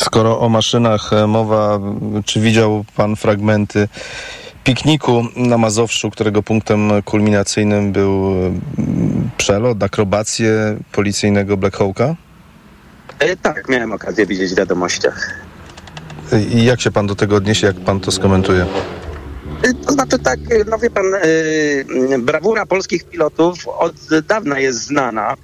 Skoro 0.00 0.40
o 0.40 0.48
maszynach 0.48 1.12
e, 1.12 1.26
mowa, 1.26 1.80
czy 2.24 2.40
widział 2.40 2.84
pan 2.96 3.16
fragmenty 3.16 3.88
pikniku 4.64 5.24
na 5.36 5.58
Mazowszu, 5.58 6.10
którego 6.10 6.42
punktem 6.42 7.02
kulminacyjnym 7.02 7.92
był 7.92 8.34
przelot, 9.36 9.82
akrobacje 9.82 10.76
policyjnego 10.92 11.56
Black 11.56 11.76
Hawka? 11.76 12.14
E, 13.18 13.36
tak, 13.36 13.68
miałem 13.68 13.92
okazję 13.92 14.26
widzieć 14.26 14.52
w 14.52 14.56
wiadomościach. 14.56 15.30
I 16.50 16.64
jak 16.64 16.80
się 16.80 16.90
pan 16.90 17.06
do 17.06 17.14
tego 17.14 17.36
odniesie, 17.36 17.66
jak 17.66 17.76
pan 17.76 18.00
to 18.00 18.12
skomentuje? 18.12 18.66
Y, 19.64 19.74
to 19.74 19.92
znaczy 19.92 20.18
tak, 20.18 20.38
y, 20.52 20.64
no 20.70 20.78
wie 20.78 20.90
pan, 20.90 21.04
yy, 22.10 22.18
brawura 22.18 22.66
polskich 22.66 23.04
pilotów 23.04 23.68
od 23.68 23.94
dawna 24.28 24.58
jest 24.58 24.84
znana 24.86 25.36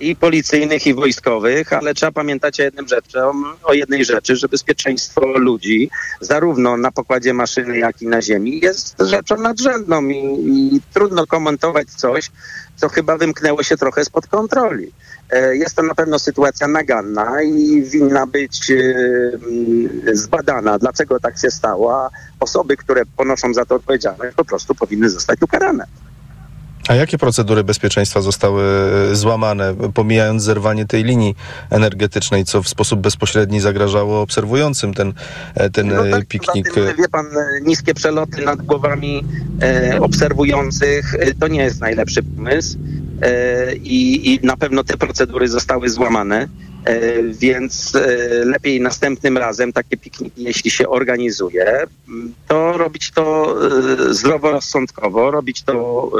i 0.00 0.16
policyjnych, 0.16 0.86
i 0.86 0.94
wojskowych, 0.94 1.72
ale 1.72 1.94
trzeba 1.94 2.12
pamiętać 2.12 2.60
o 2.60 2.62
jednym 2.62 2.88
rzeczy, 2.88 3.18
o 3.62 3.72
jednej 3.72 4.04
rzeczy, 4.04 4.36
że 4.36 4.48
bezpieczeństwo 4.48 5.20
ludzi, 5.26 5.90
zarówno 6.20 6.76
na 6.76 6.92
pokładzie 6.92 7.34
maszyny, 7.34 7.78
jak 7.78 8.02
i 8.02 8.06
na 8.06 8.22
ziemi, 8.22 8.60
jest 8.60 8.96
rzeczą 9.00 9.36
nadrzędną 9.36 10.08
i, 10.08 10.48
i 10.74 10.80
trudno 10.94 11.26
komentować 11.26 11.88
coś, 11.88 12.30
co 12.76 12.88
chyba 12.88 13.18
wymknęło 13.18 13.62
się 13.62 13.76
trochę 13.76 14.04
spod 14.04 14.26
kontroli. 14.26 14.92
E, 15.30 15.56
jest 15.56 15.76
to 15.76 15.82
na 15.82 15.94
pewno 15.94 16.18
sytuacja 16.18 16.68
naganna 16.68 17.42
i 17.42 17.82
winna 17.82 18.26
być 18.26 18.70
e, 18.70 18.74
mm, 18.74 20.16
zbadana, 20.16 20.78
dlaczego 20.78 21.20
tak 21.20 21.38
się 21.38 21.50
stało, 21.50 22.04
a 22.04 22.10
osoby, 22.40 22.76
które 22.76 23.02
ponoszą 23.16 23.54
za 23.54 23.64
to 23.64 23.74
odpowiedzialność, 23.74 24.36
po 24.36 24.44
prostu 24.44 24.74
powinny 24.74 25.10
zostać 25.10 25.42
ukarane. 25.42 25.84
A 26.90 26.94
jakie 26.94 27.18
procedury 27.18 27.64
bezpieczeństwa 27.64 28.20
zostały 28.20 28.62
e, 29.12 29.16
złamane, 29.16 29.74
pomijając 29.94 30.42
zerwanie 30.42 30.86
tej 30.86 31.04
linii 31.04 31.36
energetycznej, 31.70 32.44
co 32.44 32.62
w 32.62 32.68
sposób 32.68 33.00
bezpośredni 33.00 33.60
zagrażało 33.60 34.20
obserwującym 34.20 34.94
ten, 34.94 35.12
ten 35.72 35.88
no 35.88 36.02
tak, 36.10 36.26
piknik? 36.26 36.74
Tym, 36.74 36.84
wie 36.98 37.08
pan, 37.08 37.26
niskie 37.62 37.94
przeloty 37.94 38.44
nad 38.44 38.62
głowami 38.62 39.24
e, 39.62 39.98
obserwujących 40.00 41.14
to 41.40 41.48
nie 41.48 41.62
jest 41.62 41.80
najlepszy 41.80 42.22
pomysł. 42.22 42.78
E, 43.22 43.74
i, 43.74 44.34
i 44.34 44.46
na 44.46 44.56
pewno 44.56 44.84
te 44.84 44.96
procedury 44.96 45.48
zostały 45.48 45.88
złamane. 45.88 46.48
E, 46.84 47.22
więc 47.22 47.94
e, 47.94 48.00
lepiej 48.44 48.80
następnym 48.80 49.38
razem 49.38 49.72
takie 49.72 49.96
pikniki, 49.96 50.42
jeśli 50.42 50.70
się 50.70 50.88
organizuje, 50.88 51.84
to 52.48 52.78
robić 52.78 53.10
to 53.10 53.56
zdroworozsądkowo, 54.10 55.30
robić 55.30 55.62
to, 55.62 56.10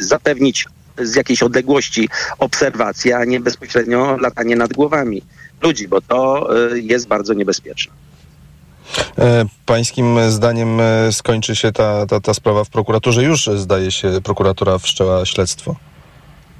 zapewnić 0.00 0.66
z 0.98 1.14
jakiejś 1.14 1.42
odległości 1.42 2.08
obserwację, 2.38 3.16
a 3.16 3.24
nie 3.24 3.40
bezpośrednio 3.40 4.16
latanie 4.16 4.56
nad 4.56 4.72
głowami 4.72 5.22
ludzi, 5.62 5.88
bo 5.88 6.00
to 6.00 6.48
jest 6.74 7.08
bardzo 7.08 7.34
niebezpieczne. 7.34 7.92
Pańskim 9.66 10.30
zdaniem 10.30 10.78
skończy 11.10 11.56
się 11.56 11.72
ta, 11.72 12.06
ta, 12.06 12.20
ta 12.20 12.34
sprawa 12.34 12.64
w 12.64 12.68
prokuraturze? 12.68 13.22
Już 13.22 13.50
zdaje 13.56 13.90
się 13.90 14.20
prokuratura 14.24 14.78
wszczęła 14.78 15.26
śledztwo. 15.26 15.76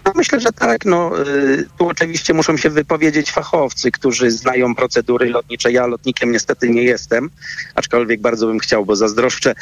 No 0.04 0.12
myślę, 0.14 0.40
że 0.40 0.52
tak. 0.52 0.84
No, 0.84 1.23
y, 1.23 1.66
tu 1.78 1.88
oczywiście 1.88 2.34
muszą 2.34 2.56
się 2.56 2.70
wypowiedzieć 2.70 3.30
fachowcy, 3.30 3.90
którzy 3.90 4.30
znają 4.30 4.75
procedury 4.75 5.30
lotnicze. 5.30 5.73
Ja 5.73 5.87
lotnikiem 5.87 6.32
niestety 6.32 6.70
nie 6.70 6.82
jestem, 6.82 7.30
aczkolwiek 7.75 8.20
bardzo 8.20 8.46
bym 8.46 8.58
chciał, 8.58 8.87
bo 8.87 8.96
zazdroszczę 8.96 9.54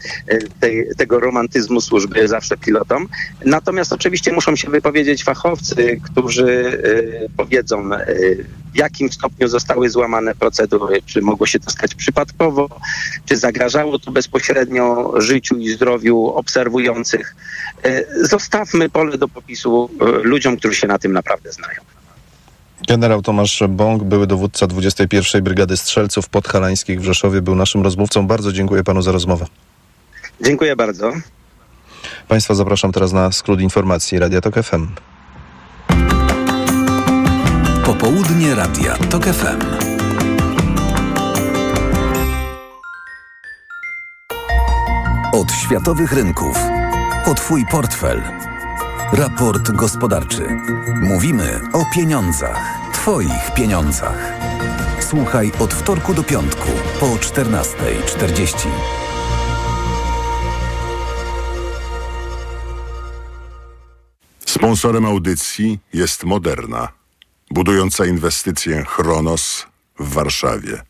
tej, 0.60 0.88
tego 0.96 1.20
romantyzmu 1.20 1.80
służby 1.80 2.28
zawsze 2.28 2.56
pilotom. 2.56 3.08
Natomiast 3.44 3.92
oczywiście 3.92 4.32
muszą 4.32 4.56
się 4.56 4.70
wypowiedzieć 4.70 5.24
fachowcy, 5.24 6.00
którzy 6.04 6.46
y, 6.46 7.28
powiedzą, 7.36 7.94
y, 7.94 8.46
w 8.74 8.76
jakim 8.76 9.12
stopniu 9.12 9.48
zostały 9.48 9.90
złamane 9.90 10.34
procedury, 10.34 11.02
czy 11.06 11.22
mogło 11.22 11.46
się 11.46 11.60
to 11.60 11.70
stać 11.70 11.94
przypadkowo, 11.94 12.68
czy 13.24 13.36
zagrażało 13.36 13.98
to 13.98 14.10
bezpośrednio 14.10 15.12
życiu 15.20 15.56
i 15.56 15.68
zdrowiu 15.68 16.26
obserwujących. 16.26 17.34
Zostawmy 18.22 18.90
pole 18.90 19.18
do 19.18 19.28
popisu 19.28 19.90
E, 20.00 20.04
ludziom, 20.22 20.56
którzy 20.56 20.74
się 20.74 20.86
na 20.86 20.98
tym 20.98 21.12
naprawdę 21.12 21.52
znają. 21.52 21.80
Generał 22.88 23.22
Tomasz 23.22 23.62
Bąk, 23.68 24.02
były 24.02 24.26
dowódca 24.26 24.66
21. 24.66 25.44
Brygady 25.44 25.76
Strzelców 25.76 26.28
Podhalańskich 26.28 27.00
w 27.00 27.04
Rzeszowie, 27.04 27.42
był 27.42 27.54
naszym 27.54 27.82
rozmówcą. 27.82 28.26
Bardzo 28.26 28.52
dziękuję 28.52 28.84
panu 28.84 29.02
za 29.02 29.12
rozmowę. 29.12 29.46
Dziękuję 30.40 30.76
bardzo. 30.76 31.12
Państwa 32.28 32.54
zapraszam 32.54 32.92
teraz 32.92 33.12
na 33.12 33.32
skrót 33.32 33.60
informacji 33.60 34.18
Radia 34.18 34.40
Tok 34.40 34.54
FM. 34.54 34.86
Popołudnie 37.84 38.54
Radia 38.54 38.96
Tok 38.96 39.24
FM. 39.24 39.60
Od 45.32 45.52
światowych 45.52 46.12
rynków. 46.12 46.56
O 47.26 47.34
Twój 47.34 47.66
portfel. 47.70 48.22
Raport 49.12 49.70
gospodarczy. 49.70 50.48
Mówimy 51.02 51.60
o 51.72 51.84
pieniądzach. 51.94 52.78
Twoich 52.92 53.54
pieniądzach. 53.56 54.32
Słuchaj 55.00 55.52
od 55.58 55.74
wtorku 55.74 56.14
do 56.14 56.22
piątku 56.22 56.68
po 57.00 57.06
14.40. 57.06 58.68
Sponsorem 64.46 65.06
audycji 65.06 65.78
jest 65.92 66.24
Moderna, 66.24 66.88
budująca 67.50 68.06
inwestycję 68.06 68.84
Chronos 68.84 69.66
w 69.98 70.12
Warszawie. 70.12 70.89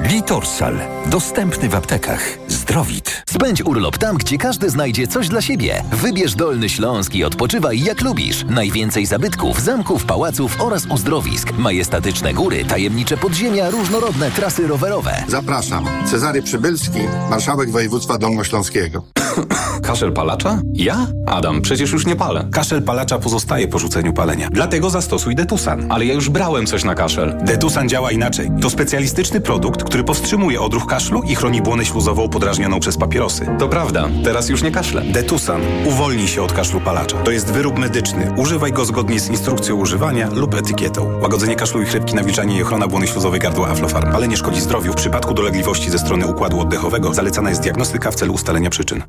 Litorsal. 0.00 0.78
Dostępny 1.06 1.68
w 1.68 1.74
aptekach. 1.74 2.38
Zdrowit. 2.48 3.22
Spędź 3.28 3.62
urlop 3.62 3.98
tam, 3.98 4.16
gdzie 4.16 4.38
każdy 4.38 4.70
znajdzie 4.70 5.06
coś 5.06 5.28
dla 5.28 5.42
siebie. 5.42 5.82
Wybierz 5.92 6.34
Dolny 6.34 6.68
Śląsk 6.68 7.14
i 7.14 7.24
odpoczywaj 7.24 7.80
jak 7.80 8.00
lubisz. 8.00 8.44
Najwięcej 8.44 9.06
zabytków, 9.06 9.60
zamków, 9.60 10.04
pałaców 10.04 10.60
oraz 10.60 10.86
uzdrowisk. 10.86 11.52
Majestatyczne 11.52 12.34
góry, 12.34 12.64
tajemnicze 12.64 13.16
podziemia, 13.16 13.70
różnorodne 13.70 14.30
trasy 14.30 14.66
rowerowe. 14.66 15.24
Zapraszam. 15.28 15.84
Cezary 16.06 16.42
Przybylski, 16.42 17.00
marszałek 17.30 17.70
województwa 17.70 18.18
dolnośląskiego. 18.18 19.04
Kaszel 19.86 20.12
palacza? 20.12 20.60
Ja? 20.72 21.06
Adam, 21.26 21.62
przecież 21.62 21.92
już 21.92 22.06
nie 22.06 22.16
palę. 22.16 22.48
Kaszel 22.52 22.82
palacza 22.82 23.18
pozostaje 23.18 23.68
po 23.68 23.78
rzuceniu 23.78 24.12
palenia. 24.12 24.48
Dlatego 24.52 24.90
zastosuj 24.90 25.34
Detusan. 25.34 25.92
Ale 25.92 26.06
ja 26.06 26.14
już 26.14 26.28
brałem 26.28 26.66
coś 26.66 26.84
na 26.84 26.94
kaszel. 26.94 27.38
Detusan 27.42 27.88
działa 27.88 28.10
inaczej. 28.12 28.50
To 28.62 28.70
specjalistyczny 28.70 29.40
produkt, 29.40 29.83
który 29.84 30.04
powstrzymuje 30.04 30.60
odruch 30.60 30.86
kaszlu 30.86 31.22
i 31.22 31.34
chroni 31.34 31.62
błonę 31.62 31.84
śluzową 31.84 32.28
podrażnioną 32.28 32.80
przez 32.80 32.96
papierosy. 32.96 33.46
To 33.58 33.68
prawda, 33.68 34.08
teraz 34.24 34.48
już 34.48 34.62
nie 34.62 34.70
kaszlę. 34.70 35.02
Detusan. 35.02 35.60
Uwolnij 35.84 36.28
się 36.28 36.42
od 36.42 36.52
kaszlu 36.52 36.80
palacza. 36.80 37.16
To 37.16 37.30
jest 37.30 37.52
wyrób 37.52 37.78
medyczny. 37.78 38.32
Używaj 38.36 38.72
go 38.72 38.84
zgodnie 38.84 39.20
z 39.20 39.28
instrukcją 39.28 39.76
używania 39.76 40.28
lub 40.30 40.54
etykietą. 40.54 41.20
Łagodzenie 41.20 41.56
kaszlu 41.56 41.82
i 41.82 41.84
chrypki, 41.84 42.14
nawilżanie 42.14 42.58
i 42.58 42.62
ochrona 42.62 42.88
błony 42.88 43.06
śluzowej 43.06 43.40
gardła 43.40 43.68
Aflofarm. 43.68 44.14
Ale 44.14 44.28
nie 44.28 44.36
szkodzi 44.36 44.60
zdrowiu. 44.60 44.92
W 44.92 44.96
przypadku 44.96 45.34
dolegliwości 45.34 45.90
ze 45.90 45.98
strony 45.98 46.26
układu 46.26 46.60
oddechowego 46.60 47.14
zalecana 47.14 47.50
jest 47.50 47.62
diagnostyka 47.62 48.10
w 48.10 48.14
celu 48.14 48.34
ustalenia 48.34 48.70
przyczyn. 48.70 49.02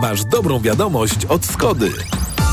Masz 0.00 0.24
dobrą 0.24 0.60
wiadomość 0.60 1.26
od 1.26 1.44
Skody. 1.44 1.90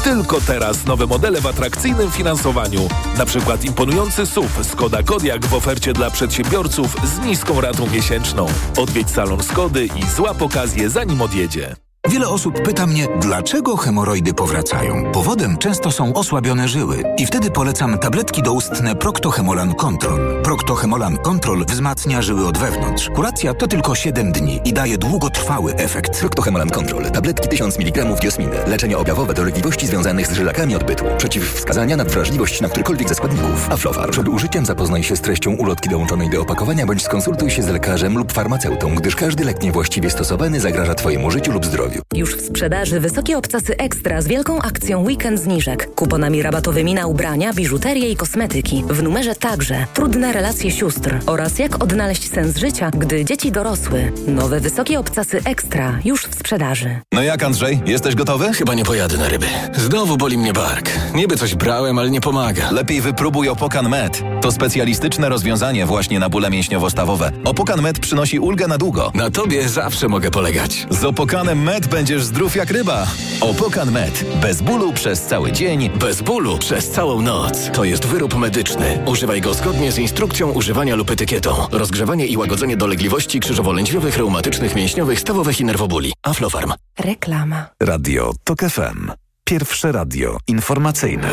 Tylko 0.03 0.41
teraz 0.41 0.85
nowe 0.85 1.07
modele 1.07 1.41
w 1.41 1.47
atrakcyjnym 1.47 2.11
finansowaniu. 2.11 2.87
Na 3.17 3.25
przykład 3.25 3.65
imponujący 3.65 4.25
SUV 4.25 4.63
Skoda 4.63 5.03
Kodiaq 5.03 5.45
w 5.45 5.53
ofercie 5.53 5.93
dla 5.93 6.11
przedsiębiorców 6.11 6.95
z 7.03 7.25
niską 7.25 7.61
ratą 7.61 7.89
miesięczną. 7.89 8.45
Odwiedź 8.77 9.09
salon 9.09 9.43
Skody 9.43 9.85
i 9.85 10.09
złap 10.15 10.41
okazję 10.41 10.89
zanim 10.89 11.21
odjedzie. 11.21 11.75
Wiele 12.09 12.27
osób 12.27 12.61
pyta 12.61 12.87
mnie, 12.87 13.07
dlaczego 13.21 13.77
hemoroidy 13.77 14.33
powracają. 14.33 15.11
Powodem 15.11 15.57
często 15.57 15.91
są 15.91 16.13
osłabione 16.13 16.67
żyły 16.67 17.03
i 17.17 17.25
wtedy 17.25 17.51
polecam 17.51 17.97
tabletki 17.97 18.43
doustne 18.43 18.95
Proctohemolan 18.95 19.73
Control. 19.73 20.43
Proctohemolan 20.43 21.17
Control 21.17 21.65
wzmacnia 21.65 22.21
żyły 22.21 22.47
od 22.47 22.57
wewnątrz. 22.57 23.09
Kuracja 23.09 23.53
to 23.53 23.67
tylko 23.67 23.95
7 23.95 24.31
dni 24.31 24.59
i 24.65 24.73
daje 24.73 24.97
długotrwały 24.97 25.75
efekt. 25.75 26.19
Proctohemolan 26.19 26.69
Control. 26.69 27.11
Tabletki 27.11 27.49
1000 27.49 27.79
mg 27.79 28.15
diosminy. 28.21 28.55
Leczenie 28.67 28.97
objawowe 28.97 29.33
dolegliwości 29.33 29.87
związanych 29.87 30.27
z 30.27 30.33
żylakami 30.33 30.75
odbytu. 30.75 31.05
Przeciwwskazania 31.17 31.97
na 31.97 32.03
wrażliwość 32.03 32.61
na 32.61 32.69
którykolwiek 32.69 33.09
ze 33.09 33.15
składników. 33.15 33.71
Aflofarm. 33.71 34.11
Przed 34.11 34.27
użyciem 34.27 34.65
zapoznaj 34.65 35.03
się 35.03 35.15
z 35.15 35.21
treścią 35.21 35.51
ulotki 35.51 35.89
dołączonej 35.89 36.29
do 36.29 36.41
opakowania 36.41 36.85
bądź 36.85 37.03
skonsultuj 37.03 37.51
się 37.51 37.63
z 37.63 37.67
lekarzem 37.67 38.17
lub 38.17 38.33
farmaceutą, 38.33 38.95
gdyż 38.95 39.15
każdy 39.15 39.43
lek 39.43 39.63
niewłaściwie 39.63 40.09
stosowany 40.09 40.59
zagraża 40.59 40.95
Twojemu 40.95 41.31
życiu 41.31 41.51
lub 41.51 41.65
zdrowiu. 41.65 41.92
Już 42.15 42.35
w 42.35 42.45
sprzedaży 42.45 42.99
wysokie 42.99 43.37
obcasy 43.37 43.77
ekstra 43.77 44.21
z 44.21 44.27
wielką 44.27 44.61
akcją 44.61 45.03
weekend 45.03 45.39
zniżek. 45.39 45.95
Kuponami 45.95 46.41
rabatowymi 46.41 46.93
na 46.93 47.07
ubrania, 47.07 47.53
biżuterię 47.53 48.11
i 48.11 48.15
kosmetyki. 48.15 48.83
W 48.89 49.03
numerze 49.03 49.35
także 49.35 49.85
trudne 49.93 50.33
relacje 50.33 50.71
sióstr 50.71 51.19
oraz 51.25 51.59
jak 51.59 51.83
odnaleźć 51.83 52.31
sens 52.31 52.57
życia, 52.57 52.91
gdy 52.97 53.25
dzieci 53.25 53.51
dorosły. 53.51 54.11
Nowe 54.27 54.59
wysokie 54.59 54.99
obcasy 54.99 55.41
ekstra 55.45 55.99
już 56.05 56.25
w 56.25 56.35
sprzedaży. 56.35 56.99
No 57.11 57.23
jak 57.23 57.43
Andrzej? 57.43 57.81
Jesteś 57.85 58.15
gotowy? 58.15 58.53
Chyba 58.53 58.73
nie 58.73 58.85
pojadę 58.85 59.17
na 59.17 59.29
ryby. 59.29 59.45
Znowu 59.75 60.17
boli 60.17 60.37
mnie 60.37 60.53
bark. 60.53 60.89
Niby 61.15 61.37
coś 61.37 61.55
brałem, 61.55 61.99
ale 61.99 62.09
nie 62.09 62.21
pomaga. 62.21 62.71
Lepiej 62.71 63.01
wypróbuj 63.01 63.49
Opokan 63.49 63.89
Med. 63.89 64.23
To 64.41 64.51
specjalistyczne 64.51 65.29
rozwiązanie 65.29 65.85
właśnie 65.85 66.19
na 66.19 66.29
bóle 66.29 66.49
mięśniowo-stawowe. 66.49 67.31
Opokan 67.43 67.81
Med 67.81 67.99
przynosi 67.99 68.39
ulgę 68.39 68.67
na 68.67 68.77
długo. 68.77 69.11
Na 69.13 69.29
tobie 69.29 69.69
zawsze 69.69 70.07
mogę 70.07 70.31
polegać. 70.31 70.87
Z 70.89 71.03
Opokanem 71.03 71.63
Med 71.63 71.82
będziesz 71.87 72.23
zdrów 72.23 72.55
jak 72.55 72.71
ryba. 72.71 73.07
Opokan 73.41 73.91
Med. 73.91 74.25
Bez 74.41 74.61
bólu 74.61 74.93
przez 74.93 75.21
cały 75.21 75.51
dzień. 75.51 75.89
Bez 75.89 76.21
bólu 76.21 76.57
przez 76.57 76.89
całą 76.89 77.21
noc. 77.21 77.69
To 77.73 77.83
jest 77.83 78.05
wyrób 78.05 78.35
medyczny. 78.35 78.99
Używaj 79.05 79.41
go 79.41 79.53
zgodnie 79.53 79.91
z 79.91 79.97
instrukcją 79.97 80.51
używania 80.51 80.95
lub 80.95 81.11
etykietą. 81.11 81.67
Rozgrzewanie 81.71 82.25
i 82.25 82.37
łagodzenie 82.37 82.77
dolegliwości 82.77 83.39
krzyżowo-lędźwiowych, 83.39 84.17
reumatycznych, 84.17 84.75
mięśniowych, 84.75 85.19
stawowych 85.19 85.59
i 85.59 85.65
nerwobóli. 85.65 86.13
Aflofarm. 86.23 86.73
Reklama. 86.99 87.65
Radio 87.79 88.33
TOK 88.43 88.59
FM. 88.59 89.11
Pierwsze 89.43 89.91
radio 89.91 90.37
informacyjne. 90.47 91.29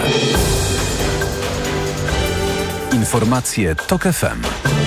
Informacje 2.92 3.74
TOK 3.74 4.02
FM. 4.02 4.79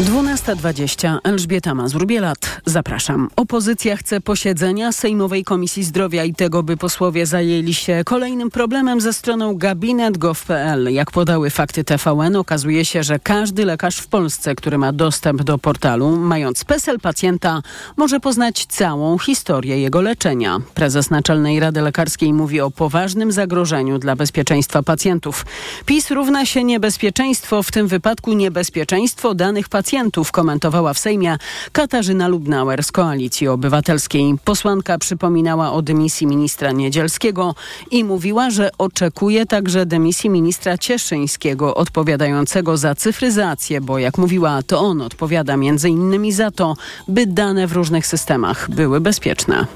12.20. 0.00 1.18
Elżbieta 1.24 1.74
Mazur-Bielat. 1.74 2.60
Zapraszam. 2.64 3.28
Opozycja 3.36 3.96
chce 3.96 4.20
posiedzenia 4.20 4.92
Sejmowej 4.92 5.44
Komisji 5.44 5.84
Zdrowia 5.84 6.24
i 6.24 6.34
tego, 6.34 6.62
by 6.62 6.76
posłowie 6.76 7.26
zajęli 7.26 7.74
się 7.74 8.02
kolejnym 8.04 8.50
problemem 8.50 9.00
ze 9.00 9.12
stroną 9.12 9.56
gabinet.gov.pl. 9.56 10.92
Jak 10.92 11.10
podały 11.10 11.50
fakty 11.50 11.84
TVN, 11.84 12.36
okazuje 12.36 12.84
się, 12.84 13.02
że 13.02 13.18
każdy 13.18 13.64
lekarz 13.64 13.96
w 13.96 14.06
Polsce, 14.06 14.54
który 14.54 14.78
ma 14.78 14.92
dostęp 14.92 15.42
do 15.42 15.58
portalu, 15.58 16.16
mając 16.16 16.64
PESEL 16.64 17.00
pacjenta, 17.00 17.62
może 17.96 18.20
poznać 18.20 18.66
całą 18.66 19.18
historię 19.18 19.78
jego 19.78 20.00
leczenia. 20.00 20.58
Prezes 20.74 21.10
Naczelnej 21.10 21.60
Rady 21.60 21.80
Lekarskiej 21.80 22.32
mówi 22.32 22.60
o 22.60 22.70
poważnym 22.70 23.32
zagrożeniu 23.32 23.98
dla 23.98 24.16
bezpieczeństwa 24.16 24.82
pacjentów. 24.82 25.46
PiS 25.86 26.10
równa 26.10 26.46
się 26.46 26.64
niebezpieczeństwo, 26.64 27.62
w 27.62 27.70
tym 27.70 27.88
wypadku 27.88 28.32
niebezpieczeństwo 28.32 29.34
danych 29.34 29.68
pacjentów 29.68 29.84
pacjentów, 29.94 30.32
komentowała 30.32 30.94
w 30.94 30.98
Sejmie 30.98 31.36
Katarzyna 31.72 32.28
Lubnauer 32.28 32.84
z 32.84 32.92
Koalicji 32.92 33.48
Obywatelskiej. 33.48 34.34
Posłanka 34.44 34.98
przypominała 34.98 35.72
o 35.72 35.82
dymisji 35.82 36.26
ministra 36.26 36.72
Niedzielskiego 36.72 37.54
i 37.90 38.04
mówiła, 38.04 38.50
że 38.50 38.70
oczekuje 38.78 39.46
także 39.46 39.86
dymisji 39.86 40.30
ministra 40.30 40.78
Cieszyńskiego, 40.78 41.74
odpowiadającego 41.74 42.76
za 42.76 42.94
cyfryzację, 42.94 43.80
bo 43.80 43.98
jak 43.98 44.18
mówiła, 44.18 44.62
to 44.62 44.80
on 44.80 45.00
odpowiada 45.00 45.56
między 45.56 45.88
innymi 45.88 46.32
za 46.32 46.50
to, 46.50 46.76
by 47.08 47.26
dane 47.26 47.66
w 47.66 47.72
różnych 47.72 48.06
systemach 48.06 48.70
były 48.70 49.00
bezpieczne. 49.00 49.66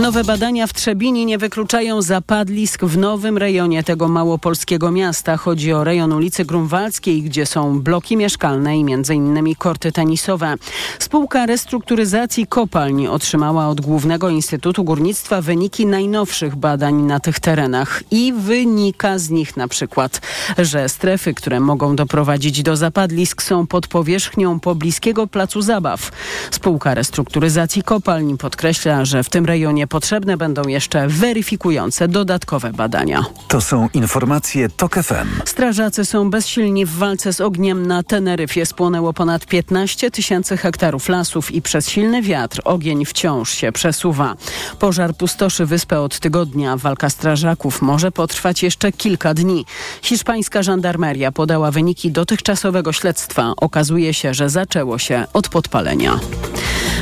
Nowe 0.00 0.24
badania 0.24 0.66
w 0.66 0.72
Trzebini 0.72 1.26
nie 1.26 1.38
wykluczają 1.38 2.02
zapadlisk 2.02 2.84
w 2.84 2.98
nowym 2.98 3.38
rejonie 3.38 3.84
tego 3.84 4.08
małopolskiego 4.08 4.90
miasta. 4.90 5.36
Chodzi 5.36 5.72
o 5.72 5.84
rejon 5.84 6.12
ulicy 6.12 6.44
Grunwaldzkiej, 6.44 7.22
gdzie 7.22 7.46
są 7.46 7.80
bloki 7.80 8.16
mieszkalne 8.16 8.78
i 8.78 8.80
m.in. 8.80 9.54
korty 9.54 9.92
tenisowe. 9.92 10.54
Spółka 10.98 11.46
restrukturyzacji 11.46 12.46
kopalni 12.46 13.08
otrzymała 13.08 13.68
od 13.68 13.80
Głównego 13.80 14.28
Instytutu 14.28 14.84
Górnictwa 14.84 15.42
wyniki 15.42 15.86
najnowszych 15.86 16.56
badań 16.56 16.94
na 16.94 17.20
tych 17.20 17.40
terenach 17.40 18.02
i 18.10 18.32
wynika 18.32 19.18
z 19.18 19.30
nich 19.30 19.56
na 19.56 19.68
przykład, 19.68 20.20
że 20.58 20.88
strefy, 20.88 21.34
które 21.34 21.60
mogą 21.60 21.96
doprowadzić 21.96 22.62
do 22.62 22.76
zapadlisk 22.76 23.42
są 23.42 23.66
pod 23.66 23.88
powierzchnią 23.88 24.60
pobliskiego 24.60 25.26
placu 25.26 25.62
zabaw. 25.62 26.10
Spółka 26.50 26.94
restrukturyzacji 26.94 27.82
kopalni 27.82 28.36
podkreśla, 28.36 29.04
że 29.04 29.22
w 29.22 29.30
tym 29.30 29.46
rejonie 29.46 29.85
potrzebne 29.86 30.36
będą 30.36 30.68
jeszcze 30.68 31.08
weryfikujące 31.08 32.08
dodatkowe 32.08 32.72
badania. 32.72 33.24
To 33.48 33.60
są 33.60 33.88
informacje 33.94 34.68
TOK 34.68 34.94
FM. 34.94 35.28
Strażacy 35.44 36.04
są 36.04 36.30
bezsilni 36.30 36.86
w 36.86 36.90
walce 36.90 37.32
z 37.32 37.40
ogniem 37.40 37.86
na 37.86 38.02
Teneryfie. 38.02 38.66
Spłonęło 38.66 39.12
ponad 39.12 39.46
15 39.46 40.10
tysięcy 40.10 40.56
hektarów 40.56 41.08
lasów 41.08 41.50
i 41.50 41.62
przez 41.62 41.88
silny 41.88 42.22
wiatr 42.22 42.60
ogień 42.64 43.04
wciąż 43.04 43.50
się 43.50 43.72
przesuwa. 43.72 44.34
Pożar 44.78 45.14
pustoszy 45.14 45.66
wyspę 45.66 46.00
od 46.00 46.20
tygodnia. 46.20 46.76
Walka 46.76 47.10
strażaków 47.10 47.82
może 47.82 48.12
potrwać 48.12 48.62
jeszcze 48.62 48.92
kilka 48.92 49.34
dni. 49.34 49.64
Hiszpańska 50.02 50.62
żandarmeria 50.62 51.32
podała 51.32 51.70
wyniki 51.70 52.10
dotychczasowego 52.10 52.92
śledztwa. 52.92 53.52
Okazuje 53.56 54.14
się, 54.14 54.34
że 54.34 54.50
zaczęło 54.50 54.98
się 54.98 55.24
od 55.32 55.48
podpalenia. 55.48 56.18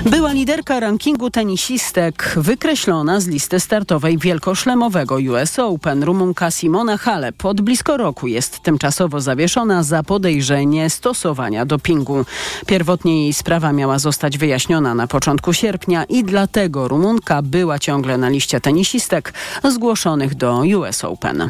Była 0.04 0.32
liderka 0.32 0.80
rankingu 0.80 1.30
tenisistek 1.30 2.34
wykreślona 2.36 2.73
z 3.18 3.26
listy 3.26 3.60
startowej 3.60 4.18
wielkoszlemowego 4.18 5.14
US 5.14 5.58
Open. 5.58 6.02
Rumunka 6.02 6.50
Simona 6.50 6.96
Halep 6.96 7.44
od 7.44 7.60
blisko 7.60 7.96
roku 7.96 8.26
jest 8.26 8.60
tymczasowo 8.60 9.20
zawieszona 9.20 9.82
za 9.82 10.02
podejrzenie 10.02 10.90
stosowania 10.90 11.66
dopingu. 11.66 12.24
Pierwotnie 12.66 13.22
jej 13.22 13.32
sprawa 13.32 13.72
miała 13.72 13.98
zostać 13.98 14.38
wyjaśniona 14.38 14.94
na 14.94 15.06
początku 15.06 15.52
sierpnia 15.52 16.04
i 16.04 16.24
dlatego 16.24 16.88
Rumunka 16.88 17.42
była 17.42 17.78
ciągle 17.78 18.18
na 18.18 18.28
liście 18.28 18.60
tenisistek 18.60 19.34
zgłoszonych 19.64 20.34
do 20.34 20.62
US 20.78 21.04
Open. 21.04 21.48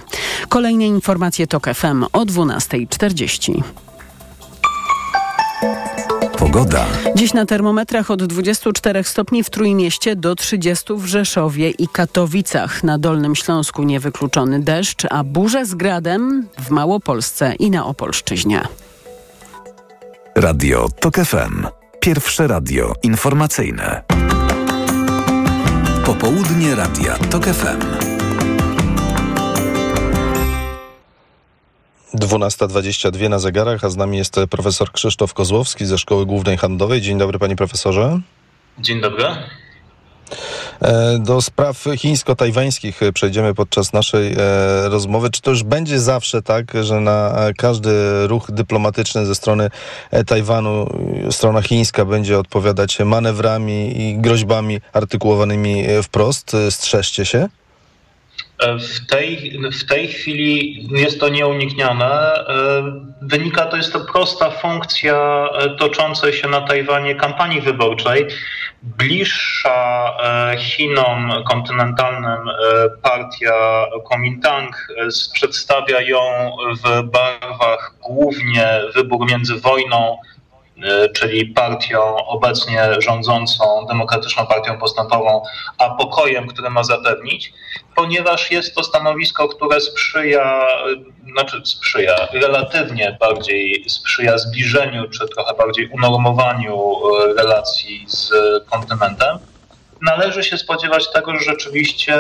Kolejne 0.49 0.87
informacje 0.87 1.47
TOK 1.47 1.67
FM 1.75 2.05
o 2.13 2.25
12.40. 2.25 3.63
Pogoda. 6.55 6.87
Dziś 7.15 7.35
na 7.35 7.47
termometrach 7.47 8.11
od 8.11 8.25
24 8.25 9.05
stopni 9.05 9.45
w 9.45 9.51
Trójmieście 9.51 10.17
do 10.17 10.35
30 10.35 10.95
w 10.95 11.07
Rzeszowie 11.07 11.71
i 11.71 11.89
Katowicach. 11.89 12.85
Na 12.85 12.99
Dolnym 12.99 13.35
Śląsku 13.35 13.83
niewykluczony 13.83 14.61
deszcz, 14.61 15.07
a 15.11 15.25
burze 15.25 15.67
z 15.67 15.75
gradem 15.75 16.47
w 16.59 16.71
Małopolsce 16.71 17.55
i 17.55 17.71
na 17.71 17.87
Opolszczyźnie. 17.87 18.61
Radio 20.37 20.89
TOK 21.01 21.15
FM. 21.15 21.67
Pierwsze 22.01 22.47
radio 22.47 22.93
informacyjne. 23.03 24.03
Popołudnie 26.05 26.75
Radia 26.75 27.15
TOK 27.31 27.45
FM. 27.45 28.14
12.22 32.15 33.31
na 33.31 33.39
zegarach, 33.39 33.85
a 33.85 33.91
z 33.91 33.97
nami 33.97 34.19
jest 34.19 34.37
profesor 34.51 34.93
Krzysztof 34.93 35.35
Kozłowski 35.35 35.87
ze 35.87 35.99
Szkoły 35.99 36.27
Głównej 36.27 36.57
Handlowej. 36.57 37.01
Dzień 37.01 37.19
dobry, 37.19 37.39
panie 37.39 37.57
profesorze. 37.57 38.21
Dzień 38.79 39.01
dobry. 39.01 39.25
E, 40.81 41.19
do 41.19 41.43
spraw 41.43 41.85
chińsko-tajwańskich 41.97 43.01
przejdziemy 43.15 43.55
podczas 43.55 43.93
naszej 43.93 44.33
e, 44.33 44.37
rozmowy. 44.89 45.31
Czy 45.31 45.43
to 45.43 45.51
już 45.51 45.63
będzie 45.63 46.01
zawsze 46.01 46.43
tak, 46.43 46.85
że 46.85 47.01
na 47.01 47.35
każdy 47.59 48.27
ruch 48.27 48.51
dyplomatyczny 48.51 49.27
ze 49.27 49.35
strony 49.35 49.71
e, 50.11 50.25
Tajwanu 50.25 50.87
strona 51.31 51.63
chińska 51.63 52.05
będzie 52.05 52.39
odpowiadać 52.39 52.99
manewrami 52.99 54.01
i 54.03 54.19
groźbami 54.19 54.81
artykułowanymi 54.93 55.85
wprost? 56.03 56.57
Strzeżcie 56.71 57.27
się. 57.27 57.49
W 58.61 59.07
tej, 59.07 59.59
w 59.73 59.85
tej 59.85 60.09
chwili 60.09 60.87
jest 60.91 61.21
to 61.21 61.29
nieuniknione. 61.29 62.33
Wynika 63.23 63.67
to 63.67 63.77
jest 63.77 63.93
to 63.93 64.01
prosta 64.01 64.51
funkcja 64.51 65.49
toczącej 65.79 66.33
się 66.33 66.49
na 66.49 66.61
Tajwanie 66.61 67.15
kampanii 67.15 67.61
wyborczej. 67.61 68.27
Bliższa 68.83 70.13
Chinom 70.59 71.33
kontynentalnym 71.49 72.41
partia 73.03 73.87
Kuomintang 74.05 74.89
przedstawia 75.35 76.01
ją 76.01 76.21
w 76.85 77.03
barwach 77.03 77.95
głównie 78.03 78.81
wybór 78.95 79.31
między 79.31 79.55
wojną 79.61 80.17
czyli 81.15 81.47
partią 81.47 82.17
obecnie 82.27 82.89
rządzącą, 82.99 83.87
demokratyczną 83.89 84.47
partią 84.47 84.79
postępową, 84.79 85.43
a 85.79 85.91
pokojem, 85.91 86.47
który 86.47 86.71
ma 86.71 86.85
zapewnić, 86.85 87.53
ponieważ 87.97 88.51
jest 88.51 88.75
to 88.75 88.85
stanowisko, 88.85 89.49
które 89.49 89.81
sprzyja, 89.81 90.67
znaczy 91.33 91.61
sprzyja, 91.65 92.17
relatywnie 92.33 93.17
bardziej 93.21 93.85
sprzyja 93.89 94.39
zbliżeniu, 94.39 95.09
czy 95.11 95.29
trochę 95.29 95.55
bardziej 95.55 95.89
unormowaniu 95.89 96.77
relacji 97.37 98.05
z 98.09 98.33
kontynentem 98.71 99.39
należy 100.05 100.43
się 100.43 100.59
spodziewać 100.59 101.13
tego, 101.13 101.33
że 101.33 101.45
rzeczywiście 101.45 102.17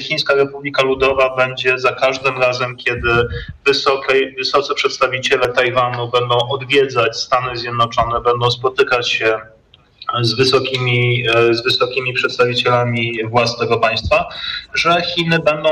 Chińska 0.00 0.34
Republika 0.34 0.82
Ludowa 0.82 1.36
będzie 1.36 1.78
za 1.78 1.92
każdym 1.92 2.38
razem, 2.38 2.76
kiedy 2.76 3.28
wysokie, 3.64 4.32
wysocy 4.38 4.74
przedstawiciele 4.74 5.48
Tajwanu 5.48 6.08
będą 6.10 6.38
odwiedzać 6.48 7.16
Stany 7.16 7.56
Zjednoczone, 7.56 8.20
będą 8.20 8.50
spotykać 8.50 9.10
się 9.10 9.40
z 10.20 10.34
wysokimi, 10.34 11.24
z 11.50 11.62
wysokimi 11.62 12.12
przedstawicielami 12.12 13.18
władz 13.24 13.58
tego 13.58 13.78
państwa, 13.78 14.28
że 14.74 15.02
Chiny 15.02 15.38
będą 15.38 15.70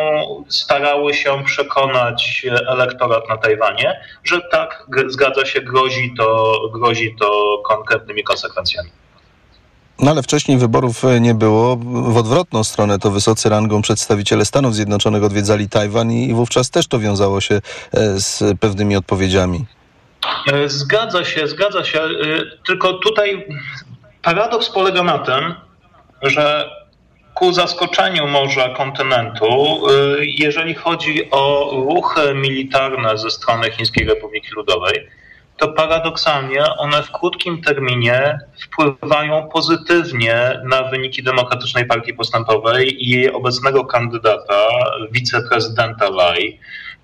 starały 0.49 1.15
się 1.15 1.45
przekonać 1.45 2.47
elektorat 2.69 3.29
na 3.29 3.37
Tajwanie, 3.37 4.01
że 4.25 4.41
tak, 4.51 4.87
zgadza 5.07 5.47
się, 5.47 5.61
grozi 5.61 6.15
to, 6.19 6.55
grozi 6.73 7.17
to 7.21 7.59
konkretnymi 7.69 8.23
konsekwencjami. 8.25 8.91
No 10.03 10.11
ale 10.11 10.23
wcześniej 10.23 10.59
wyborów 10.59 11.03
nie 11.21 11.35
było. 11.35 11.77
W 11.77 12.17
odwrotną 12.17 12.65
stronę 12.65 12.99
to 12.99 13.11
wysocy 13.11 13.49
rangą 13.49 13.83
przedstawiciele 13.83 14.45
Stanów 14.45 14.75
Zjednoczonych 14.75 15.25
odwiedzali 15.25 15.69
Tajwan 15.69 16.13
i 16.13 16.35
wówczas 16.35 16.71
też 16.71 16.87
to 16.87 16.99
wiązało 16.99 17.41
się 17.41 17.61
z 18.15 18.59
pewnymi 18.61 18.97
odpowiedziami. 18.97 19.65
Zgadza 20.67 21.25
się, 21.25 21.49
zgadza 21.49 21.85
się. 21.85 22.01
Tylko 22.67 22.93
tutaj 22.93 23.47
paradoks 24.23 24.71
polega 24.71 25.03
na 25.03 25.19
tym, 25.19 25.55
że 26.23 26.71
ku 27.35 27.53
zaskoczeniu 27.53 28.27
może 28.27 28.75
kontynentu, 28.77 29.81
jeżeli 30.21 30.75
chodzi 30.75 31.31
o 31.31 31.71
ruchy 31.73 32.35
militarne 32.35 33.19
ze 33.19 33.31
strony 33.31 33.71
Chińskiej 33.71 34.07
Republiki 34.07 34.49
Ludowej, 34.57 35.09
to 35.61 35.69
paradoksalnie 35.69 36.65
one 36.79 37.03
w 37.03 37.13
krótkim 37.13 37.63
terminie 37.63 38.39
wpływają 38.65 39.49
pozytywnie 39.49 40.61
na 40.65 40.83
wyniki 40.83 41.23
Demokratycznej 41.23 41.87
Partii 41.87 42.15
Postępowej 42.15 43.05
i 43.05 43.11
jej 43.11 43.33
obecnego 43.33 43.85
kandydata, 43.85 44.69
wiceprezydenta 45.11 46.11
Lai, 46.11 46.59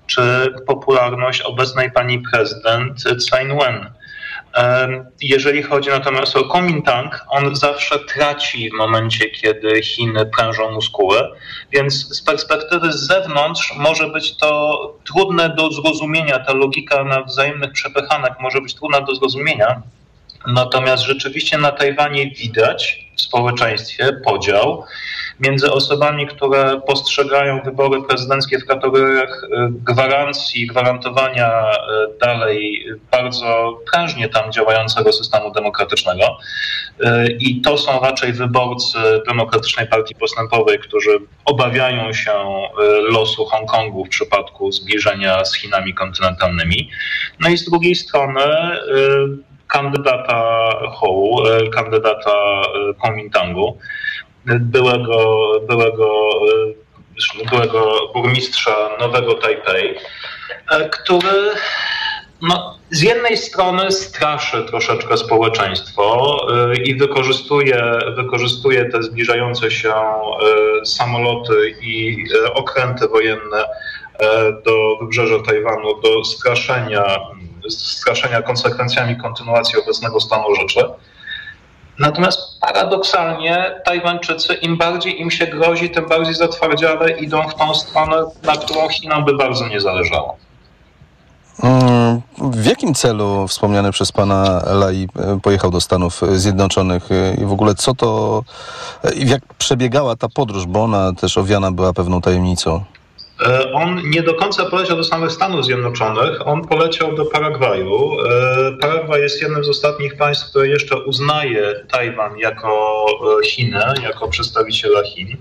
czy 0.07 0.55
popularność 0.66 1.40
obecnej 1.40 1.92
pani 1.92 2.23
prezydent 2.33 3.05
Tsai 3.19 3.45
Ing-wen. 3.45 3.90
Jeżeli 5.21 5.62
chodzi 5.62 5.90
natomiast 5.90 6.37
o 6.37 6.45
Kuomintang, 6.45 7.25
on 7.29 7.57
zawsze 7.57 7.99
traci 7.99 8.71
w 8.71 8.73
momencie, 8.73 9.31
kiedy 9.31 9.83
Chiny 9.83 10.27
prężą 10.37 10.71
muskuły, 10.73 11.19
więc 11.73 11.95
z 12.16 12.23
perspektywy 12.23 12.92
z 12.92 13.07
zewnątrz 13.07 13.75
może 13.77 14.09
być 14.09 14.37
to 14.37 14.79
trudne 15.05 15.49
do 15.49 15.73
zrozumienia, 15.73 16.38
ta 16.38 16.53
logika 16.53 17.05
na 17.05 17.23
wzajemnych 17.23 17.73
przepychanek 17.73 18.33
może 18.40 18.61
być 18.61 18.75
trudna 18.75 19.01
do 19.01 19.14
zrozumienia. 19.14 19.83
Natomiast 20.47 21.03
rzeczywiście 21.03 21.59
na 21.59 21.73
Tajwanie 21.73 22.31
widać 22.31 23.07
w 23.16 23.21
społeczeństwie 23.21 24.12
podział 24.25 24.85
między 25.40 25.72
osobami, 25.72 26.27
które 26.27 26.81
postrzegają 26.87 27.62
wybory 27.62 28.03
prezydenckie 28.03 28.59
w 28.59 28.66
kategoriach 28.66 29.42
gwarancji, 29.68 30.66
gwarantowania 30.66 31.64
dalej 32.20 32.87
bardzo 33.11 33.79
prężnie 33.92 34.29
tam 34.29 34.53
działającego 34.53 35.12
systemu 35.12 35.53
demokratycznego. 35.53 36.38
I 37.38 37.61
to 37.61 37.79
są 37.79 38.01
raczej 38.01 38.33
wyborcy 38.33 38.99
Demokratycznej 39.27 39.87
Partii 39.87 40.14
Postępowej, 40.14 40.79
którzy 40.79 41.18
obawiają 41.44 42.12
się 42.12 42.33
losu 43.12 43.44
Hongkongu 43.44 44.05
w 44.05 44.09
przypadku 44.09 44.72
zbliżenia 44.72 45.44
z 45.44 45.57
Chinami 45.57 45.94
kontynentalnymi. 45.94 46.90
No 47.40 47.49
i 47.49 47.57
z 47.57 47.70
drugiej 47.70 47.94
strony 47.94 48.40
kandydata 49.66 50.70
Hołu, 50.92 51.42
kandydata 51.75 52.62
Kuomintangu, 53.01 53.79
byłego, 54.46 55.50
byłego, 55.68 56.11
byłego 57.50 58.11
burmistrza 58.14 58.90
Nowego 59.00 59.35
Tajpej, 59.35 59.98
który 60.90 61.50
no, 62.42 62.78
z 62.90 63.02
jednej 63.02 63.37
strony 63.37 63.92
straszy 63.92 64.64
troszeczkę 64.64 65.16
społeczeństwo 65.16 66.37
i 66.85 66.94
wykorzystuje, 66.94 67.98
wykorzystuje 68.16 68.85
te 68.85 69.02
zbliżające 69.02 69.70
się 69.70 69.94
samoloty 70.85 71.74
i 71.82 72.24
okręty 72.54 73.09
wojenne 73.09 73.64
do 74.64 74.96
wybrzeża 75.00 75.38
Tajwanu 75.46 76.00
do 76.00 76.24
straszenia, 76.24 77.18
straszenia 77.68 78.42
konsekwencjami 78.42 79.16
kontynuacji 79.16 79.78
obecnego 79.78 80.20
stanu 80.20 80.54
rzeczy. 80.54 80.85
Natomiast 81.98 82.61
paradoksalnie 82.61 83.80
Tajwańczycy, 83.85 84.54
im 84.54 84.76
bardziej 84.76 85.20
im 85.20 85.30
się 85.30 85.46
grozi, 85.46 85.90
tym 85.90 86.09
bardziej 86.09 86.35
zatwardziale 86.35 87.11
idą 87.11 87.48
w 87.48 87.54
tą 87.54 87.74
stronę, 87.74 88.16
na 88.42 88.56
którą 88.56 88.88
Chinom 88.88 89.24
by 89.24 89.37
bardzo 89.37 89.68
nie 89.68 89.80
zależało. 89.80 90.37
W 92.38 92.66
jakim 92.66 92.94
celu 92.94 93.48
wspomniany 93.48 93.92
przez 93.92 94.12
pana 94.12 94.62
Lai 94.66 95.09
pojechał 95.42 95.70
do 95.70 95.80
Stanów 95.80 96.20
Zjednoczonych 96.35 97.09
i 97.42 97.44
w 97.44 97.52
ogóle 97.52 97.74
co 97.74 97.94
to, 97.94 98.42
jak 99.16 99.54
przebiegała 99.54 100.16
ta 100.16 100.28
podróż, 100.28 100.66
bo 100.66 100.82
ona 100.85 101.12
też 101.12 101.38
owiana 101.38 101.72
była 101.72 101.92
pewną 101.92 102.20
tajemnicą? 102.20 102.85
On 103.72 104.01
nie 104.11 104.22
do 104.22 104.35
końca 104.35 104.64
poleciał 104.64 104.96
do 104.96 105.05
samych 105.05 105.33
Stanów 105.33 105.64
Zjednoczonych, 105.64 106.46
on 106.46 106.68
poleciał 106.68 107.14
do 107.14 107.25
Paragwaju. 107.25 108.11
Paragwaj 108.81 109.20
jest 109.20 109.42
jednym 109.42 109.64
z 109.64 109.68
ostatnich 109.68 110.16
państw, 110.16 110.51
które 110.51 110.68
jeszcze 110.68 110.96
uznaje 110.96 111.85
Tajwan 111.92 112.38
jako 112.38 113.07
Chinę, 113.44 113.94
jako 114.03 114.29
przedstawiciela 114.29 115.03
Chin. 115.03 115.37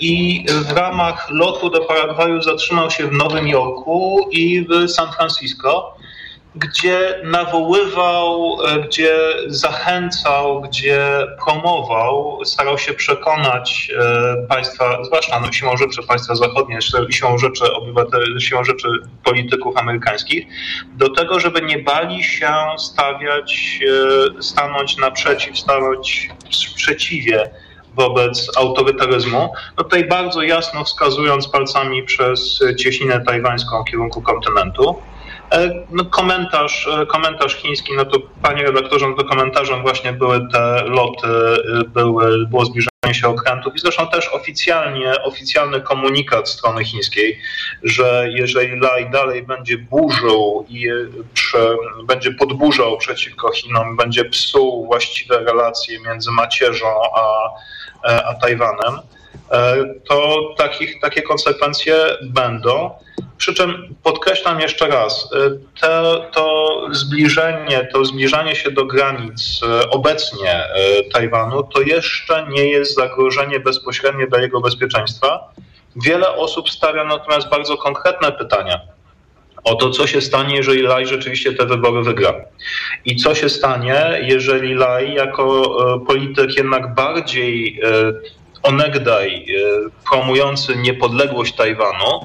I 0.00 0.44
w 0.48 0.72
ramach 0.72 1.30
lotu 1.30 1.70
do 1.70 1.80
Paragwaju 1.80 2.42
zatrzymał 2.42 2.90
się 2.90 3.06
w 3.06 3.12
Nowym 3.12 3.48
Jorku 3.48 4.28
i 4.30 4.66
w 4.68 4.90
San 4.90 5.12
Francisco. 5.12 5.96
Gdzie 6.54 7.20
nawoływał, 7.24 8.56
e, 8.66 8.80
gdzie 8.80 9.16
zachęcał, 9.46 10.60
gdzie 10.60 11.26
promował, 11.44 12.40
starał 12.44 12.78
się 12.78 12.92
przekonać 12.92 13.90
e, 13.98 14.46
państwa, 14.48 15.04
zwłaszcza 15.04 15.40
no, 15.40 15.52
siłą 15.52 15.76
rzeczy 15.76 16.02
państwa 16.02 16.34
zachodnie, 16.34 16.78
siłą 17.10 17.38
rzeczy 17.38 17.72
obywateli, 17.72 18.40
siłą 18.40 18.64
rzeczy 18.64 18.88
polityków 19.24 19.76
amerykańskich, 19.76 20.46
do 20.96 21.08
tego, 21.08 21.40
żeby 21.40 21.62
nie 21.62 21.78
bali 21.78 22.24
się 22.24 22.52
stawiać, 22.78 23.80
e, 24.38 24.42
stanąć 24.42 24.96
naprzeciw, 24.96 25.58
stanąć 25.58 26.28
w 26.50 26.56
sprzeciwie 26.56 27.50
wobec 27.96 28.50
autorytaryzmu, 28.58 29.52
no 29.78 29.84
tutaj 29.84 30.04
bardzo 30.04 30.42
jasno 30.42 30.84
wskazując 30.84 31.48
palcami 31.48 32.02
przez 32.02 32.60
cieśninę 32.78 33.24
tajwańską 33.26 33.82
w 33.82 33.90
kierunku 33.90 34.22
kontynentu. 34.22 34.96
E, 35.54 35.70
no, 35.90 36.04
komentarz, 36.04 36.88
e, 37.02 37.06
komentarz 37.06 37.56
chiński, 37.56 37.92
no 37.96 38.04
to 38.04 38.18
panie 38.42 38.62
redaktorze, 38.62 39.08
no 39.08 39.16
to 39.16 39.24
komentarzem 39.24 39.82
właśnie 39.82 40.12
były 40.12 40.48
te 40.52 40.84
loty, 40.84 41.28
e, 41.28 41.84
były, 41.84 42.46
było 42.46 42.64
zbliżenie 42.64 43.14
się 43.14 43.28
okrętów 43.28 43.74
i 43.76 43.78
zresztą 43.78 44.08
też 44.08 44.28
oficjalnie, 44.28 45.22
oficjalny 45.22 45.80
komunikat 45.80 46.48
strony 46.48 46.84
chińskiej, 46.84 47.38
że 47.82 48.26
jeżeli 48.30 48.80
Lai 48.80 49.10
dalej 49.10 49.42
będzie 49.42 49.78
burzył 49.78 50.66
i 50.68 50.88
przy, 51.34 51.58
będzie 52.04 52.32
podburzał 52.32 52.98
przeciwko 52.98 53.52
Chinom, 53.52 53.96
będzie 53.96 54.24
psuł 54.24 54.86
właściwe 54.86 55.38
relacje 55.38 56.00
między 56.00 56.30
macierzą 56.30 56.86
a, 57.16 57.48
a 58.30 58.34
Tajwanem, 58.34 59.00
to 60.08 60.40
takich, 60.56 61.00
takie 61.00 61.22
konsekwencje 61.22 61.96
będą. 62.22 62.90
Przy 63.36 63.54
czym 63.54 63.94
podkreślam 64.02 64.60
jeszcze 64.60 64.88
raz, 64.88 65.32
y, 65.32 65.60
to, 65.80 66.24
to 66.32 66.80
zbliżenie, 66.90 67.88
to 67.92 68.04
zbliżanie 68.04 68.56
się 68.56 68.70
do 68.70 68.84
granic 68.84 69.60
y, 69.62 69.90
obecnie 69.90 70.64
Tajwanu 71.12 71.62
to 71.62 71.80
jeszcze 71.80 72.46
nie 72.48 72.68
jest 72.68 72.94
zagrożenie 72.94 73.60
bezpośrednie 73.60 74.26
dla 74.26 74.40
jego 74.40 74.60
bezpieczeństwa. 74.60 75.52
Wiele 75.96 76.36
osób 76.36 76.70
stawia 76.70 77.04
natomiast 77.04 77.48
bardzo 77.48 77.76
konkretne 77.76 78.32
pytania 78.32 78.80
o 79.64 79.74
to, 79.74 79.90
co 79.90 80.06
się 80.06 80.20
stanie, 80.20 80.56
jeżeli 80.56 80.82
Lai 80.82 81.06
rzeczywiście 81.06 81.52
te 81.52 81.66
wybory 81.66 82.02
wygra. 82.02 82.34
I 83.04 83.16
co 83.16 83.34
się 83.34 83.48
stanie, 83.48 84.20
jeżeli 84.22 84.74
Lai 84.74 85.14
jako 85.14 85.76
polityk 86.06 86.56
jednak 86.56 86.94
bardziej 86.94 87.80
onegdaj 88.64 89.46
promujący 90.10 90.76
niepodległość 90.76 91.56
Tajwanu, 91.56 92.20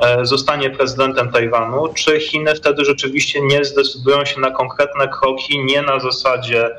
E, 0.00 0.26
zostanie 0.26 0.70
prezydentem 0.70 1.32
Tajwanu, 1.32 1.94
czy 1.94 2.20
Chiny 2.20 2.54
wtedy 2.54 2.84
rzeczywiście 2.84 3.40
nie 3.40 3.64
zdecydują 3.64 4.24
się 4.24 4.40
na 4.40 4.50
konkretne 4.50 5.08
kroki, 5.08 5.64
nie 5.64 5.82
na 5.82 6.00
zasadzie 6.00 6.64
E, 6.64 6.70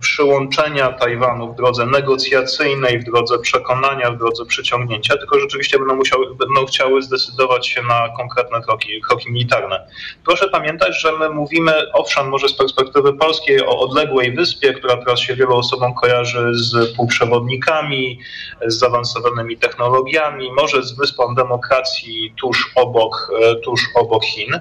przyłączenia 0.00 0.92
Tajwanu 0.92 1.52
w 1.52 1.56
drodze 1.56 1.86
negocjacyjnej, 1.86 3.00
w 3.00 3.04
drodze 3.04 3.38
przekonania, 3.38 4.10
w 4.10 4.18
drodze 4.18 4.44
przyciągnięcia, 4.44 5.16
tylko 5.16 5.40
rzeczywiście 5.40 5.78
będą, 5.78 5.96
musiały, 5.96 6.34
będą 6.34 6.66
chciały 6.66 7.02
zdecydować 7.02 7.68
się 7.68 7.82
na 7.82 8.08
konkretne 8.16 8.60
kroki, 8.62 9.00
kroki 9.00 9.32
militarne. 9.32 9.86
Proszę 10.24 10.48
pamiętać, 10.48 11.00
że 11.00 11.12
my 11.12 11.30
mówimy, 11.30 11.92
owszem, 11.92 12.28
może 12.28 12.48
z 12.48 12.52
perspektywy 12.52 13.12
polskiej 13.12 13.60
o 13.66 13.78
odległej 13.78 14.32
wyspie, 14.34 14.72
która 14.74 14.96
teraz 14.96 15.20
się 15.20 15.36
wielu 15.36 15.56
osobom 15.56 15.94
kojarzy 15.94 16.54
z 16.54 16.96
półprzewodnikami, 16.96 18.20
z 18.66 18.78
zaawansowanymi 18.78 19.56
technologiami, 19.56 20.52
może 20.52 20.82
z 20.82 20.92
wyspą 20.92 21.34
demokracji 21.34 22.34
tuż 22.40 22.72
obok, 22.74 23.32
e, 23.42 23.54
tuż 23.54 23.80
obok 23.94 24.24
Chin 24.24 24.60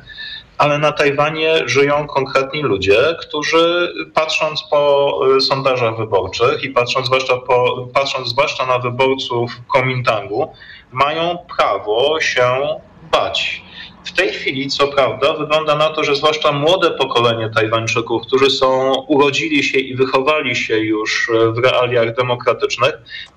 ale 0.59 0.77
na 0.77 0.91
Tajwanie 0.91 1.53
żyją 1.65 2.07
konkretni 2.07 2.61
ludzie, 2.61 2.97
którzy 3.19 3.93
patrząc 4.13 4.63
po 4.71 5.21
y, 5.37 5.41
sondażach 5.41 5.97
wyborczych 5.97 6.63
i 6.63 6.69
patrząc 6.69 7.05
zwłaszcza, 7.05 7.37
po, 7.37 7.87
patrząc 7.93 8.27
zwłaszcza 8.27 8.65
na 8.65 8.79
wyborców 8.79 9.51
Komintangu, 9.67 10.53
mają 10.91 11.37
prawo 11.57 12.21
się 12.21 12.67
bać. 13.11 13.61
W 14.03 14.11
tej 14.11 14.29
chwili, 14.29 14.67
co 14.67 14.87
prawda, 14.87 15.33
wygląda 15.33 15.75
na 15.75 15.89
to, 15.89 16.03
że 16.03 16.15
zwłaszcza 16.15 16.51
młode 16.51 16.91
pokolenie 16.91 17.49
Tajwańczyków, 17.55 18.21
którzy 18.27 18.49
są, 18.49 18.93
urodzili 19.07 19.63
się 19.63 19.77
i 19.77 19.95
wychowali 19.95 20.55
się 20.55 20.77
już 20.77 21.31
w 21.53 21.57
realiach 21.57 22.15
demokratycznych, 22.15 22.93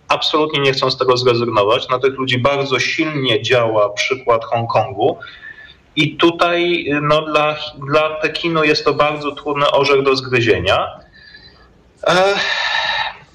absolutnie 0.08 0.60
nie 0.60 0.72
chcą 0.72 0.90
z 0.90 0.98
tego 0.98 1.16
zrezygnować. 1.16 1.88
Na 1.88 1.98
tych 1.98 2.14
ludzi 2.14 2.38
bardzo 2.38 2.80
silnie 2.80 3.42
działa 3.42 3.90
przykład 3.90 4.44
Hongkongu, 4.44 5.18
i 5.96 6.16
tutaj 6.16 6.86
no, 7.02 7.22
dla, 7.22 7.56
dla 7.88 8.10
Pekinu 8.10 8.64
jest 8.64 8.84
to 8.84 8.94
bardzo 8.94 9.32
trudny 9.32 9.70
orzech 9.70 10.02
do 10.02 10.16
zgryzienia. 10.16 11.00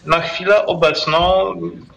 Na 0.06 0.22
chwilę 0.22 0.65
obecną 0.65 1.54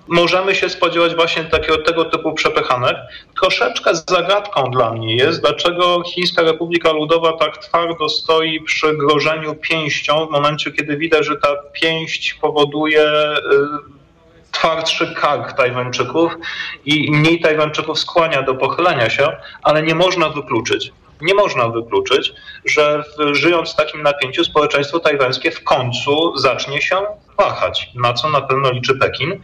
możemy 0.09 0.55
się 0.55 0.68
spodziewać 0.68 1.14
właśnie 1.14 1.44
takiego 1.44 1.79
tego 1.79 2.05
typu 2.05 2.33
przepychanek. 2.33 2.96
Troszeczkę 3.40 3.90
zagadką 3.94 4.70
dla 4.70 4.92
mnie 4.92 5.16
jest, 5.16 5.40
dlaczego 5.40 6.03
Chińska 6.03 6.42
Republika 6.42 6.92
Ludowa 6.92 7.33
tak 7.33 7.59
twardo 7.59 8.09
stoi 8.09 8.61
przy 8.61 8.96
grożeniu 8.96 9.55
pięścią 9.55 10.27
w 10.27 10.31
momencie, 10.31 10.70
kiedy 10.70 10.96
widać, 10.96 11.27
że 11.27 11.37
ta 11.37 11.49
pięść 11.73 12.35
powoduje 12.35 13.03
y, 13.03 13.99
twardszy 14.52 15.14
kark 15.14 15.52
Tajwańczyków 15.52 16.32
i 16.84 17.12
mniej 17.12 17.40
Tajwańczyków 17.40 17.98
skłania 17.98 18.42
do 18.42 18.54
pochylenia 18.54 19.10
się, 19.10 19.36
ale 19.62 19.82
nie 19.82 19.94
można 19.94 20.28
wykluczyć, 20.28 20.92
nie 21.20 21.34
można 21.34 21.68
wykluczyć, 21.68 22.32
że 22.64 23.02
w, 23.02 23.34
żyjąc 23.34 23.72
w 23.72 23.76
takim 23.76 24.02
napięciu 24.02 24.44
społeczeństwo 24.44 25.00
tajwańskie 25.00 25.50
w 25.50 25.64
końcu 25.64 26.36
zacznie 26.36 26.82
się 26.82 26.96
wahać, 27.38 27.88
na 27.94 28.12
co 28.12 28.30
na 28.30 28.40
pewno 28.40 28.70
liczy 28.70 28.94
Pekin. 28.94 29.42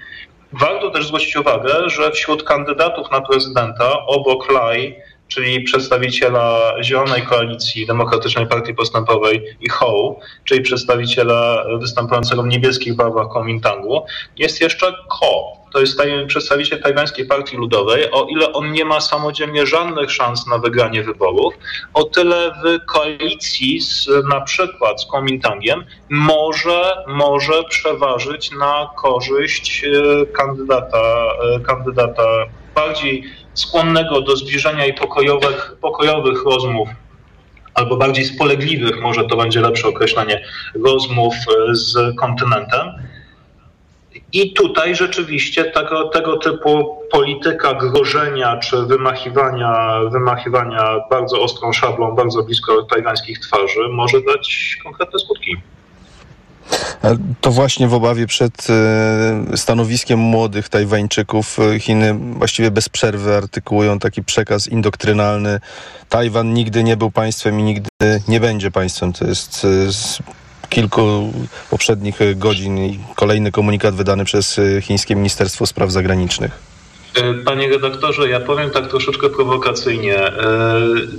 Warto 0.52 0.90
też 0.90 1.06
zwrócić 1.06 1.36
uwagę, 1.36 1.90
że 1.90 2.10
wśród 2.10 2.42
kandydatów 2.42 3.10
na 3.10 3.20
prezydenta 3.20 4.06
obok 4.06 4.52
Lai 4.52 4.96
czyli 5.28 5.60
przedstawiciela 5.60 6.74
Zielonej 6.82 7.22
Koalicji 7.22 7.86
Demokratycznej 7.86 8.46
Partii 8.46 8.74
Postępowej 8.74 9.56
i 9.60 9.68
Hołu, 9.68 10.20
czyli 10.44 10.60
przedstawiciela 10.60 11.64
występującego 11.80 12.42
w 12.42 12.46
niebieskich 12.46 12.94
barwach 12.94 13.28
Kuomintangu, 13.28 14.06
jest 14.36 14.60
jeszcze 14.60 14.92
Ko. 15.08 15.56
To 15.72 15.80
jest 15.80 16.02
przedstawiciel 16.26 16.82
tajwańskiej 16.82 17.26
partii 17.26 17.56
ludowej. 17.56 18.10
O 18.10 18.26
ile 18.30 18.52
on 18.52 18.72
nie 18.72 18.84
ma 18.84 19.00
samodzielnie 19.00 19.66
żadnych 19.66 20.10
szans 20.10 20.46
na 20.46 20.58
wygranie 20.58 21.02
wyborów, 21.02 21.54
o 21.94 22.04
tyle 22.04 22.52
w 22.64 22.84
koalicji 22.86 23.80
z, 23.80 24.08
na 24.28 24.40
przykład 24.40 25.02
z 25.02 25.06
Kuomintangiem 25.06 25.84
może, 26.10 27.04
może 27.06 27.64
przeważyć 27.64 28.50
na 28.50 28.90
korzyść 28.96 29.84
e, 29.84 30.26
kandydata, 30.26 30.98
e, 31.56 31.60
kandydata 31.60 32.22
bardziej 32.74 33.24
skłonnego 33.56 34.20
do 34.20 34.36
zbliżenia 34.36 34.86
i 34.86 34.94
pokojowych, 34.94 35.76
pokojowych 35.80 36.44
rozmów, 36.44 36.88
albo 37.74 37.96
bardziej 37.96 38.24
spolegliwych, 38.24 39.00
może 39.00 39.24
to 39.24 39.36
będzie 39.36 39.60
lepsze 39.60 39.88
określenie, 39.88 40.44
rozmów 40.84 41.34
e, 41.34 41.74
z 41.74 42.16
kontynentem. 42.16 42.86
I 44.32 44.52
tutaj 44.52 44.94
rzeczywiście 44.94 45.64
tego, 45.64 46.08
tego 46.08 46.36
typu 46.36 46.98
polityka 47.10 47.74
grożenia 47.74 48.56
czy 48.56 48.82
wymachiwania, 48.82 50.00
wymachiwania 50.12 50.96
bardzo 51.10 51.42
ostrą 51.42 51.72
szablą, 51.72 52.14
bardzo 52.14 52.42
blisko 52.42 52.82
tajwańskich 52.82 53.38
twarzy 53.38 53.88
może 53.90 54.20
dać 54.20 54.76
konkretne 54.84 55.18
skutki. 55.18 55.56
To 57.40 57.50
właśnie 57.50 57.88
w 57.88 57.94
obawie 57.94 58.26
przed 58.26 58.66
e, 58.70 59.56
stanowiskiem 59.56 60.18
młodych 60.18 60.68
Tajwańczyków 60.68 61.58
e, 61.58 61.80
Chiny 61.80 62.14
właściwie 62.14 62.70
bez 62.70 62.88
przerwy 62.88 63.36
artykułują 63.36 63.98
taki 63.98 64.24
przekaz 64.24 64.68
indoktrynalny. 64.68 65.60
Tajwan 66.08 66.54
nigdy 66.54 66.84
nie 66.84 66.96
był 66.96 67.10
państwem 67.10 67.60
i 67.60 67.62
nigdy 67.62 67.88
nie 68.28 68.40
będzie 68.40 68.70
państwem. 68.70 69.12
To 69.12 69.26
jest 69.26 69.64
e, 69.64 69.92
z 69.92 70.18
kilku 70.68 71.32
poprzednich 71.70 72.18
godzin 72.36 72.78
kolejny 73.14 73.52
komunikat 73.52 73.94
wydany 73.94 74.24
przez 74.24 74.60
chińskie 74.82 75.16
Ministerstwo 75.16 75.66
Spraw 75.66 75.90
Zagranicznych. 75.90 76.50
Panie 77.44 77.68
redaktorze, 77.68 78.28
ja 78.28 78.40
powiem 78.40 78.70
tak 78.70 78.88
troszeczkę 78.88 79.28
prowokacyjnie. 79.30 80.32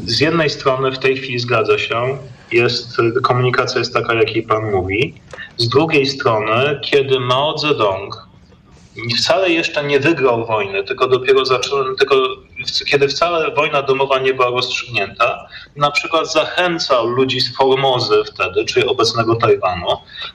Z 0.05 0.19
jednej 0.19 0.49
strony 0.49 0.91
w 0.91 0.99
tej 0.99 1.17
chwili 1.17 1.39
zgadza 1.39 1.77
się, 1.77 2.17
jest, 2.51 2.97
komunikacja 3.23 3.79
jest 3.79 3.93
taka, 3.93 4.13
jakiej 4.13 4.43
Pan 4.43 4.71
mówi. 4.71 5.13
Z 5.57 5.69
drugiej 5.69 6.05
strony, 6.05 6.79
kiedy 6.83 7.19
Mao 7.19 7.57
Zedong 7.57 8.27
wcale 9.19 9.49
jeszcze 9.49 9.83
nie 9.83 9.99
wygrał 9.99 10.45
wojny, 10.45 10.83
tylko 10.83 11.07
dopiero 11.07 11.45
zaczął, 11.45 11.95
tylko 11.95 12.15
kiedy 12.89 13.07
wcale 13.07 13.51
wojna 13.51 13.81
domowa 13.81 14.19
nie 14.19 14.33
była 14.33 14.49
rozstrzygnięta, 14.49 15.47
na 15.75 15.91
przykład 15.91 16.31
zachęcał 16.31 17.07
ludzi 17.07 17.39
z 17.39 17.55
Formozy 17.55 18.23
wtedy, 18.25 18.65
czyli 18.65 18.85
obecnego 18.87 19.35
Tajwanu, 19.35 19.87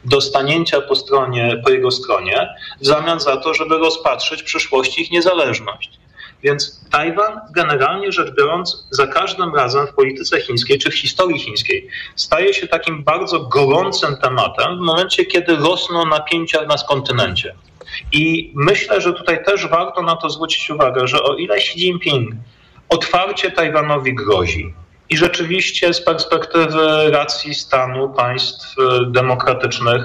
do 0.05 0.21
stanięcia 0.21 0.81
po, 0.81 0.97
stronie, 0.97 1.61
po 1.65 1.71
jego 1.71 1.91
stronie, 1.91 2.49
w 2.81 2.87
zamian 2.87 3.21
za 3.21 3.37
to, 3.37 3.55
żeby 3.55 3.79
rozpatrzyć 3.79 4.43
w 4.43 4.45
przyszłości 4.45 5.03
ich 5.03 5.11
niezależność. 5.11 6.02
Więc 6.43 6.81
Tajwan, 6.91 7.41
generalnie 7.55 8.13
rzecz 8.13 8.35
biorąc, 8.35 8.87
za 8.91 9.07
każdym 9.07 9.55
razem 9.55 9.87
w 9.87 9.95
polityce 9.95 10.41
chińskiej 10.41 10.79
czy 10.79 10.91
w 10.91 10.95
historii 10.95 11.39
chińskiej 11.39 11.89
staje 12.17 12.55
się 12.55 12.69
takim 12.69 13.05
bardzo 13.05 13.41
gorącym 13.41 14.17
tematem 14.17 14.79
w 14.79 14.81
momencie, 14.81 15.25
kiedy 15.25 15.57
rosną 15.57 16.07
napięcia 16.07 16.63
na 16.63 16.75
kontynencie. 16.89 17.55
I 18.13 18.53
myślę, 18.55 19.01
że 19.01 19.13
tutaj 19.13 19.45
też 19.45 19.67
warto 19.67 20.03
na 20.03 20.17
to 20.17 20.31
zwrócić 20.31 20.71
uwagę, 20.71 21.09
że 21.09 21.23
o 21.23 21.35
ile 21.35 21.55
Xi 21.55 21.79
Jinping 21.79 22.31
otwarcie 22.89 23.51
Tajwanowi 23.51 24.15
grozi, 24.15 24.75
i 25.13 25.17
rzeczywiście 25.17 25.95
z 25.95 26.05
perspektywy 26.05 27.11
racji 27.11 27.55
stanu 27.55 28.09
państw 28.09 28.79
e, 28.79 29.11
demokratycznych 29.11 30.03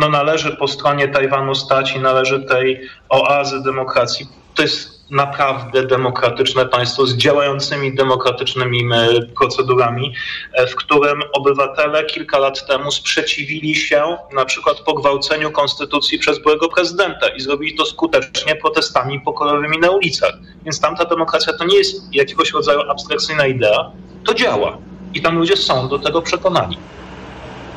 no, 0.00 0.08
należy 0.08 0.56
po 0.56 0.68
stronie 0.68 1.08
Tajwanu 1.08 1.54
stać 1.54 1.96
i 1.96 1.98
należy 1.98 2.40
tej 2.40 2.80
oazy 3.08 3.62
demokracji. 3.62 4.26
To 4.54 4.62
jest 4.62 4.93
naprawdę 5.10 5.86
demokratyczne 5.86 6.66
państwo 6.66 7.06
z 7.06 7.16
działającymi 7.16 7.94
demokratycznymi 7.94 8.88
e, 8.94 9.22
procedurami, 9.38 10.14
e, 10.52 10.66
w 10.66 10.76
którym 10.76 11.22
obywatele 11.32 12.04
kilka 12.04 12.38
lat 12.38 12.66
temu 12.66 12.90
sprzeciwili 12.90 13.76
się 13.76 14.16
na 14.34 14.44
przykład 14.44 14.80
pogwałceniu 14.80 15.50
konstytucji 15.50 16.18
przez 16.18 16.42
byłego 16.42 16.68
prezydenta 16.68 17.28
i 17.28 17.40
zrobili 17.40 17.74
to 17.74 17.86
skutecznie 17.86 18.56
protestami 18.56 19.20
pokojowymi 19.20 19.78
na 19.78 19.90
ulicach. 19.90 20.34
Więc 20.64 20.80
tamta 20.80 21.04
demokracja 21.04 21.52
to 21.58 21.64
nie 21.64 21.76
jest 21.76 22.14
jakiegoś 22.14 22.52
rodzaju 22.52 22.80
abstrakcyjna 22.90 23.46
idea, 23.46 23.90
to 24.24 24.34
działa. 24.34 24.78
I 25.14 25.22
tam 25.22 25.38
ludzie 25.38 25.56
są 25.56 25.88
do 25.88 25.98
tego 25.98 26.22
przekonani. 26.22 26.78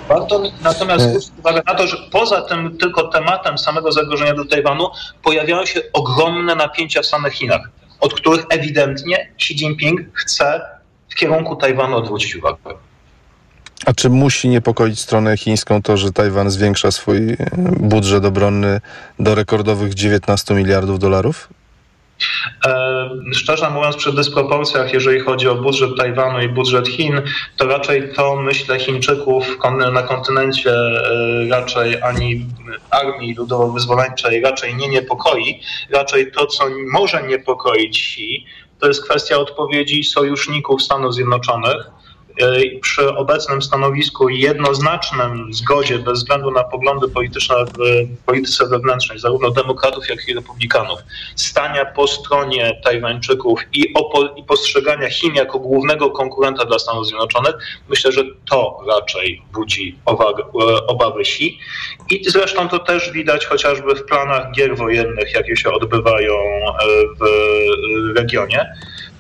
Warto 0.08 0.42
natomiast 0.64 1.06
e. 1.06 1.10
zwrócić 1.10 1.32
uwagę 1.40 1.62
na 1.68 1.76
to, 1.76 1.88
że 1.88 1.98
poza 2.12 2.42
tym 2.42 2.78
tylko 2.78 3.08
tematem 3.08 3.58
samego 3.58 3.92
zagrożenia 3.92 4.34
do 4.34 4.46
Tajwanu 4.46 4.90
pojawiają 5.24 5.66
się 5.66 5.82
ogromne 5.94 6.56
napięcia 6.56 7.02
w 7.02 7.06
samych 7.06 7.34
Chinach, 7.34 7.70
od 8.00 8.14
których 8.14 8.46
ewidentnie 8.50 9.32
Xi 9.36 9.54
Jinping 9.54 10.02
chce 10.14 10.62
w 11.10 11.16
kierunku 11.16 11.56
Tajwanu 11.56 11.98
odwrócić 11.98 12.36
uwagę. 12.36 12.58
A 13.86 13.94
czy 13.94 14.10
musi 14.10 14.50
niepokoić 14.50 15.00
stronę 15.00 15.38
chińską 15.38 15.82
to, 15.82 15.98
że 15.98 16.12
Tajwan 16.12 16.50
zwiększa 16.50 16.92
swój 16.92 17.38
budżet 17.80 18.26
obronny 18.26 18.82
do 19.20 19.36
rekordowych 19.36 19.94
19 19.94 20.54
miliardów 20.54 21.00
dolarów? 21.00 21.50
Szczerze 23.34 23.70
mówiąc, 23.70 23.96
przy 23.96 24.14
dysproporcjach, 24.14 24.94
jeżeli 24.94 25.20
chodzi 25.20 25.48
o 25.48 25.56
budżet 25.56 25.90
Tajwanu 25.98 26.42
i 26.42 26.50
budżet 26.50 26.88
Chin, 26.88 27.22
to 27.58 27.68
raczej 27.68 28.14
to 28.14 28.36
myślę 28.36 28.80
Chińczyków 28.80 29.58
na 29.94 30.02
kontynencie 30.02 30.72
e, 30.72 31.48
raczej 31.50 32.02
ani 32.02 32.46
armii 32.92 33.36
ludowo-wyzwoleńczej 33.36 34.42
raczej 34.42 34.76
nie 34.76 34.88
niepokoi. 34.90 35.62
Raczej 35.90 36.32
to, 36.32 36.48
co 36.48 36.66
może 36.92 37.24
niepokoić 37.24 38.00
Xi, 38.00 38.46
to 38.80 38.88
jest 38.88 39.04
kwestia 39.10 39.38
odpowiedzi 39.38 40.04
sojuszników 40.04 40.84
Stanów 40.84 41.14
Zjednoczonych 41.14 41.92
przy 42.82 43.16
obecnym 43.16 43.62
stanowisku 43.62 44.30
i 44.30 44.40
jednoznacznym 44.40 45.54
zgodzie 45.54 46.00
bez 46.00 46.20
względu 46.20 46.52
na 46.52 46.64
poglądy 46.64 47.10
polityczne 47.10 47.56
w 47.66 48.08
polityce 48.26 48.68
wewnętrznej, 48.68 49.20
zarówno 49.20 49.52
demokratów, 49.52 50.10
jak 50.10 50.28
i 50.28 50.34
republikanów, 50.34 51.00
stania 51.36 51.86
po 51.86 52.08
stronie 52.08 52.82
Tajwańczyków 52.84 53.60
i, 53.74 53.94
i 54.36 54.44
postrzegania 54.44 55.10
Chin 55.10 55.36
jako 55.36 55.60
głównego 55.60 56.12
konkurenta 56.12 56.66
dla 56.66 56.80
Stanów 56.80 57.08
Zjednoczonych, 57.08 57.56
myślę, 57.90 58.12
że 58.12 58.24
to 58.50 58.80
raczej 58.88 59.42
budzi 59.54 59.96
obawy, 60.06 60.44
obawy 60.88 61.22
Xi. 61.22 61.60
I 62.10 62.30
zresztą 62.30 62.70
to 62.70 62.80
też 62.80 63.12
widać 63.12 63.46
chociażby 63.46 63.96
w 63.96 64.06
planach 64.06 64.52
gier 64.52 64.78
wojennych, 64.78 65.34
jakie 65.34 65.58
się 65.58 65.72
odbywają 65.72 66.34
e, 66.34 66.74
w 67.20 68.18
regionie 68.18 68.66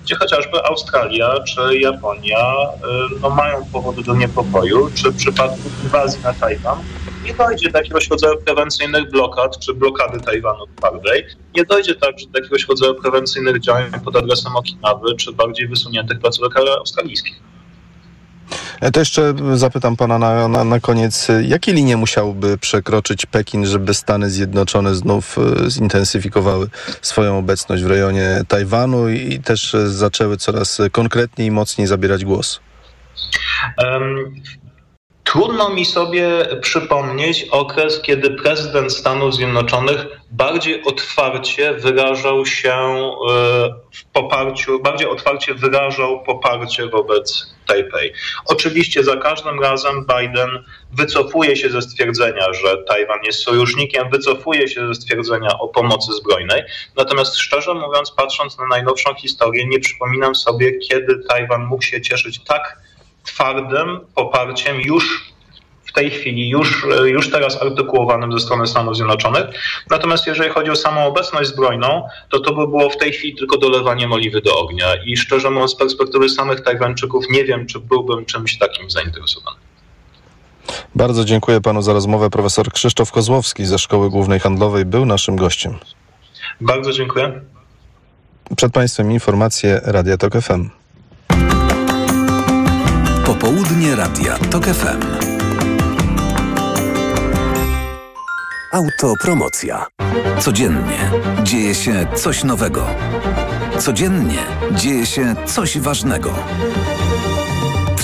gdzie 0.07 0.15
chociażby 0.15 0.63
Australia 0.63 1.39
czy 1.47 1.79
Japonia 1.79 2.53
y, 3.15 3.19
no, 3.21 3.29
mają 3.29 3.65
powody 3.73 4.03
do 4.03 4.15
niepokoju, 4.15 4.89
czy 4.95 5.11
w 5.11 5.15
przypadku 5.15 5.61
inwazji 5.83 6.23
na 6.23 6.33
Tajwan 6.33 6.79
nie 7.27 7.33
dojdzie 7.33 7.71
do 7.71 7.77
jakiegoś 7.77 8.09
rodzaju 8.09 8.41
prewencyjnych 8.45 9.11
blokad, 9.11 9.59
czy 9.59 9.73
blokady 9.73 10.19
Tajwanu 10.19 10.65
twardej. 10.75 11.25
Nie 11.55 11.65
dojdzie 11.65 11.95
także 11.95 12.27
do 12.27 12.39
jakiegoś 12.39 12.67
rodzaju 12.67 12.95
prewencyjnych 12.95 13.59
działań 13.59 13.91
pod 14.05 14.15
adresem 14.15 14.55
Okinawy, 14.55 15.15
czy 15.15 15.33
bardziej 15.33 15.67
wysuniętych 15.67 16.19
placówek 16.19 16.57
australijskich. 16.57 17.39
E, 18.81 18.91
to 18.91 18.99
jeszcze 18.99 19.33
zapytam 19.53 19.95
pana 19.95 20.19
na, 20.19 20.47
na, 20.47 20.63
na 20.63 20.79
koniec, 20.79 21.27
jakie 21.41 21.73
linie 21.73 21.97
musiałby 21.97 22.57
przekroczyć 22.57 23.25
Pekin, 23.25 23.65
żeby 23.65 23.93
Stany 23.93 24.29
Zjednoczone 24.29 24.95
znów 24.95 25.37
e, 25.37 25.69
zintensyfikowały 25.69 26.69
swoją 27.01 27.37
obecność 27.37 27.83
w 27.83 27.87
rejonie 27.87 28.41
Tajwanu 28.47 29.09
i 29.09 29.39
też 29.39 29.75
zaczęły 29.85 30.37
coraz 30.37 30.81
konkretniej 30.91 31.47
i 31.47 31.51
mocniej 31.51 31.87
zabierać 31.87 32.25
głos? 32.25 32.59
Trudno 35.31 35.69
mi 35.69 35.85
sobie 35.85 36.27
przypomnieć 36.61 37.43
okres, 37.51 38.01
kiedy 38.01 38.31
prezydent 38.31 38.93
Stanów 38.93 39.35
Zjednoczonych 39.35 40.05
bardziej 40.31 40.83
otwarcie 40.83 41.73
wyrażał 41.73 42.45
się 42.45 42.71
e, 42.71 43.09
w 43.91 44.05
poparciu, 44.13 44.79
bardziej 44.79 45.07
otwarcie 45.07 45.53
wyrażał 45.53 46.23
poparcie 46.23 46.87
wobec 46.87 47.55
Tajpej. 47.65 48.13
Oczywiście 48.45 49.03
za 49.03 49.17
każdym 49.17 49.59
razem 49.59 50.05
Biden 50.17 50.49
wycofuje 50.91 51.55
się 51.55 51.69
ze 51.69 51.81
stwierdzenia, 51.81 52.53
że 52.53 52.77
Tajwan 52.77 53.19
jest 53.23 53.39
sojusznikiem, 53.39 54.09
wycofuje 54.09 54.67
się 54.67 54.87
ze 54.87 54.95
stwierdzenia 54.95 55.49
o 55.59 55.67
pomocy 55.67 56.13
zbrojnej. 56.13 56.63
Natomiast 56.95 57.37
szczerze 57.37 57.73
mówiąc, 57.73 58.11
patrząc 58.11 58.57
na 58.57 58.67
najnowszą 58.67 59.13
historię, 59.13 59.67
nie 59.67 59.79
przypominam 59.79 60.35
sobie, 60.35 60.77
kiedy 60.77 61.23
Tajwan 61.29 61.65
mógł 61.65 61.83
się 61.83 62.01
cieszyć 62.01 62.43
tak 62.43 62.86
twardym 63.27 63.99
poparciem 64.15 64.81
już 64.81 65.33
w 65.85 65.91
tej 65.93 66.09
chwili, 66.09 66.49
już, 66.49 66.85
już 67.05 67.31
teraz 67.31 67.61
artykułowanym 67.61 68.33
ze 68.33 68.39
strony 68.39 68.67
Stanów 68.67 68.95
Zjednoczonych. 68.95 69.45
Natomiast 69.89 70.27
jeżeli 70.27 70.49
chodzi 70.49 70.71
o 70.71 70.75
samą 70.75 71.05
obecność 71.05 71.49
zbrojną, 71.49 72.07
to 72.29 72.39
to 72.39 72.53
by 72.53 72.67
było 72.67 72.89
w 72.89 72.97
tej 72.97 73.11
chwili 73.11 73.35
tylko 73.35 73.57
dolewanie 73.57 74.09
oliwy 74.09 74.41
do 74.41 74.59
ognia. 74.59 74.87
I 75.05 75.17
szczerze 75.17 75.49
mówiąc, 75.51 75.71
z 75.71 75.75
perspektywy 75.75 76.29
samych 76.29 76.61
Tajwańczyków 76.61 77.25
nie 77.29 77.45
wiem, 77.45 77.65
czy 77.65 77.79
byłbym 77.79 78.25
czymś 78.25 78.57
takim 78.57 78.89
zainteresowany. 78.89 79.57
Bardzo 80.95 81.25
dziękuję 81.25 81.61
panu 81.61 81.81
za 81.81 81.93
rozmowę. 81.93 82.29
Profesor 82.29 82.71
Krzysztof 82.71 83.11
Kozłowski 83.11 83.65
ze 83.65 83.79
Szkoły 83.79 84.09
Głównej 84.09 84.39
Handlowej 84.39 84.85
był 84.85 85.05
naszym 85.05 85.35
gościem. 85.35 85.75
Bardzo 86.61 86.93
dziękuję. 86.93 87.41
Przed 88.55 88.73
państwem 88.73 89.11
informacje 89.11 89.81
Radia 89.83 90.17
Tok 90.17 90.33
FM. 90.33 90.69
Popołudnie 93.27 93.95
Radia 93.95 94.37
TOK 94.37 94.65
FM. 94.65 95.01
Autopromocja. 98.71 99.87
Codziennie 100.39 101.11
dzieje 101.43 101.75
się 101.75 102.07
coś 102.15 102.43
nowego. 102.43 102.87
Codziennie 103.79 104.43
dzieje 104.75 105.05
się 105.05 105.35
coś 105.45 105.79
ważnego. 105.79 106.33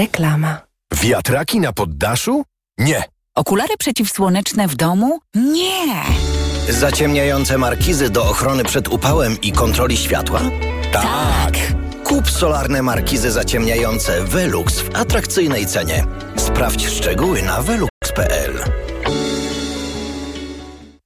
Reklama. 0.00 0.60
Wiatraki 1.02 1.60
na 1.60 1.72
poddaszu? 1.72 2.44
Nie. 2.78 3.04
Okulary 3.34 3.74
przeciwsłoneczne 3.78 4.68
w 4.68 4.74
domu? 4.74 5.18
Nie. 5.34 6.02
Zaciemniające 6.68 7.58
markizy 7.58 8.10
do 8.10 8.24
ochrony 8.24 8.64
przed 8.64 8.88
upałem 8.88 9.40
i 9.40 9.52
kontroli 9.52 9.96
światła? 9.96 10.40
Tak. 10.92 11.54
Kup 12.04 12.30
solarne 12.30 12.82
markizy 12.82 13.30
zaciemniające 13.30 14.24
Velux 14.24 14.80
w 14.80 14.96
atrakcyjnej 14.96 15.66
cenie. 15.66 16.04
Sprawdź 16.36 16.88
szczegóły 16.88 17.42
na 17.42 17.62
velux.pl. 17.62 18.52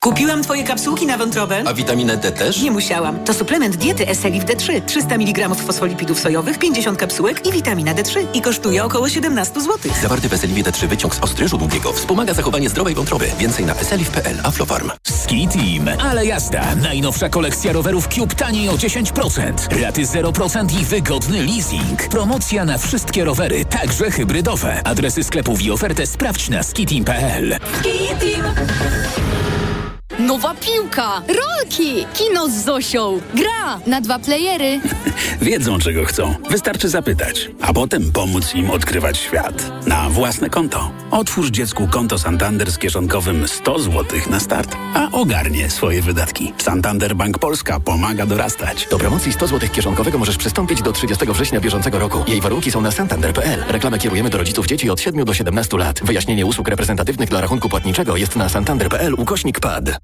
Kupiłam 0.05 0.43
twoje 0.43 0.65
kapsułki 0.65 1.07
na 1.07 1.19
wątrobę. 1.19 1.63
A 1.67 1.75
witaminę 1.75 2.17
D 2.17 2.33
też? 2.33 2.63
Nie 2.63 2.71
musiałam. 2.71 3.25
To 3.25 3.35
suplement 3.35 3.77
diety 3.77 4.09
Eselif 4.09 4.45
D3. 4.45 4.83
300 4.87 5.15
mg 5.15 5.55
fosfolipidów 5.55 6.21
sojowych, 6.21 6.59
50 6.59 6.99
kapsułek 6.99 7.47
i 7.47 7.53
witamina 7.53 7.95
D3. 7.95 8.27
I 8.35 8.43
kosztuje 8.43 8.85
około 8.85 9.09
17 9.09 9.61
zł. 9.61 9.93
Zawarty 10.03 10.29
w 10.29 10.33
Eselivie 10.33 10.65
D3 10.65 10.87
wyciąg 10.87 11.15
z 11.15 11.21
ostryżu 11.21 11.59
długiego 11.59 11.93
wspomaga 11.93 12.35
zachowanie 12.35 12.69
zdrowej 12.69 12.95
wątroby. 12.95 13.27
Więcej 13.39 13.65
na 13.65 13.75
eseliv.pl. 13.75 14.41
Aflofarm. 14.43 14.91
Ski 15.23 15.49
Team. 15.49 16.01
Ale 16.01 16.27
jazda. 16.27 16.75
Najnowsza 16.75 17.29
kolekcja 17.29 17.73
rowerów 17.73 18.09
Cube 18.09 18.35
taniej 18.35 18.69
o 18.69 18.73
10%. 18.73 19.83
Raty 19.83 20.03
0% 20.03 20.81
i 20.81 20.85
wygodny 20.85 21.43
leasing. 21.43 22.09
Promocja 22.09 22.65
na 22.65 22.79
wszystkie 22.79 23.25
rowery, 23.25 23.65
także 23.65 24.11
hybrydowe. 24.11 24.81
Adresy 24.85 25.25
sklepów 25.25 25.63
i 25.63 25.71
ofertę 25.71 26.07
sprawdź 26.07 26.49
na 26.49 26.63
skiteam.pl. 26.63 27.57
Ski 27.81 27.99
Team. 28.21 28.55
Nowa 30.19 30.55
piłka, 30.55 31.23
rolki, 31.29 32.07
kino 32.15 32.49
z 32.49 32.65
Zosią, 32.65 33.21
gra 33.35 33.81
na 33.87 34.01
dwa 34.01 34.19
playery. 34.19 34.81
Wiedzą, 35.43 35.79
czego 35.79 36.05
chcą. 36.05 36.35
Wystarczy 36.51 36.89
zapytać, 36.89 37.51
a 37.61 37.73
potem 37.73 38.13
pomóc 38.13 38.55
im 38.55 38.71
odkrywać 38.71 39.19
świat. 39.19 39.87
Na 39.87 40.11
własne 40.11 40.51
konto. 40.51 40.91
Otwórz 41.11 41.51
dziecku 41.51 41.89
konto 41.89 42.19
Santander 42.19 42.73
z 42.73 42.79
kieszonkowym 42.79 43.49
100 43.49 43.79
zł 43.79 44.05
na 44.31 44.41
start, 44.41 44.77
a 44.95 45.09
ogarnie 45.13 45.71
swoje 45.71 46.03
wydatki. 46.03 46.53
Santander 46.59 47.17
Bank 47.17 47.39
Polska 47.39 47.81
pomaga 47.81 48.27
dorastać. 48.27 48.87
Do 48.91 48.99
promocji 48.99 49.33
100 49.33 49.47
zł 49.47 49.69
kieszonkowego 49.73 50.19
możesz 50.19 50.37
przystąpić 50.37 50.83
do 50.83 50.93
30 50.93 51.27
września 51.27 51.61
bieżącego 51.61 51.99
roku. 51.99 52.25
Jej 52.27 52.41
warunki 52.41 52.71
są 52.71 52.81
na 52.81 52.91
santander.pl. 52.91 53.65
Reklamę 53.69 53.99
kierujemy 53.99 54.31
do 54.31 54.39
rodziców 54.39 54.67
dzieci 54.67 54.91
od 54.91 55.01
7 55.01 55.25
do 55.25 55.35
17 55.35 55.77
lat. 55.79 56.01
Wyjaśnienie 56.05 56.47
usług 56.47 56.69
reprezentatywnych 56.69 57.29
dla 57.29 57.41
rachunku 57.41 57.69
płatniczego 57.69 58.17
jest 58.17 58.37
na 58.37 58.49
santander.pl 58.49 59.15
ukośnik 59.15 59.61
pad. 59.61 60.04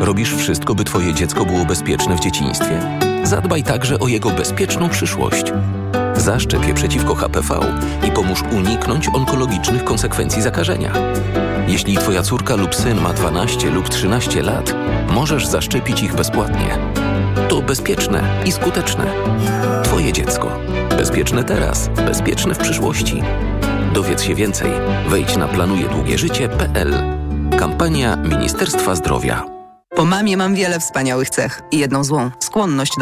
Robisz 0.00 0.34
wszystko, 0.34 0.74
by 0.74 0.84
twoje 0.84 1.14
dziecko 1.14 1.44
było 1.44 1.64
bezpieczne 1.64 2.16
w 2.16 2.20
dzieciństwie? 2.20 2.80
Zadbaj 3.22 3.62
także 3.62 3.98
o 3.98 4.08
jego 4.08 4.30
bezpieczną 4.30 4.88
przyszłość. 4.88 5.52
Zaszczep 6.16 6.68
je 6.68 6.74
przeciwko 6.74 7.14
HPV 7.14 7.60
i 8.08 8.10
pomóż 8.10 8.42
uniknąć 8.52 9.08
onkologicznych 9.08 9.84
konsekwencji 9.84 10.42
zakażenia. 10.42 10.92
Jeśli 11.68 11.96
twoja 11.96 12.22
córka 12.22 12.56
lub 12.56 12.74
syn 12.74 13.00
ma 13.00 13.12
12 13.12 13.70
lub 13.70 13.88
13 13.88 14.42
lat, 14.42 14.74
możesz 15.10 15.46
zaszczepić 15.46 16.02
ich 16.02 16.14
bezpłatnie. 16.14 16.78
To 17.48 17.62
bezpieczne 17.62 18.42
i 18.46 18.52
skuteczne. 18.52 19.04
Twoje 19.84 20.12
dziecko. 20.12 20.58
Bezpieczne 20.96 21.44
teraz, 21.44 21.88
bezpieczne 21.88 22.54
w 22.54 22.58
przyszłości. 22.58 23.22
Dowiedz 23.94 24.22
się 24.22 24.34
więcej. 24.34 24.70
Wejdź 25.08 25.36
na 25.36 25.48
planujedługieżycie.pl. 25.48 27.23
Kampania 27.50 28.16
Ministerstwa 28.16 28.94
Zdrowia. 28.94 29.44
Po 29.96 30.04
mamie 30.04 30.36
mam 30.36 30.54
wiele 30.54 30.80
wspaniałych 30.80 31.30
cech 31.30 31.62
i 31.70 31.78
jedną 31.78 32.04
złą 32.04 32.30
skłonność 32.40 32.92
do 32.92 32.92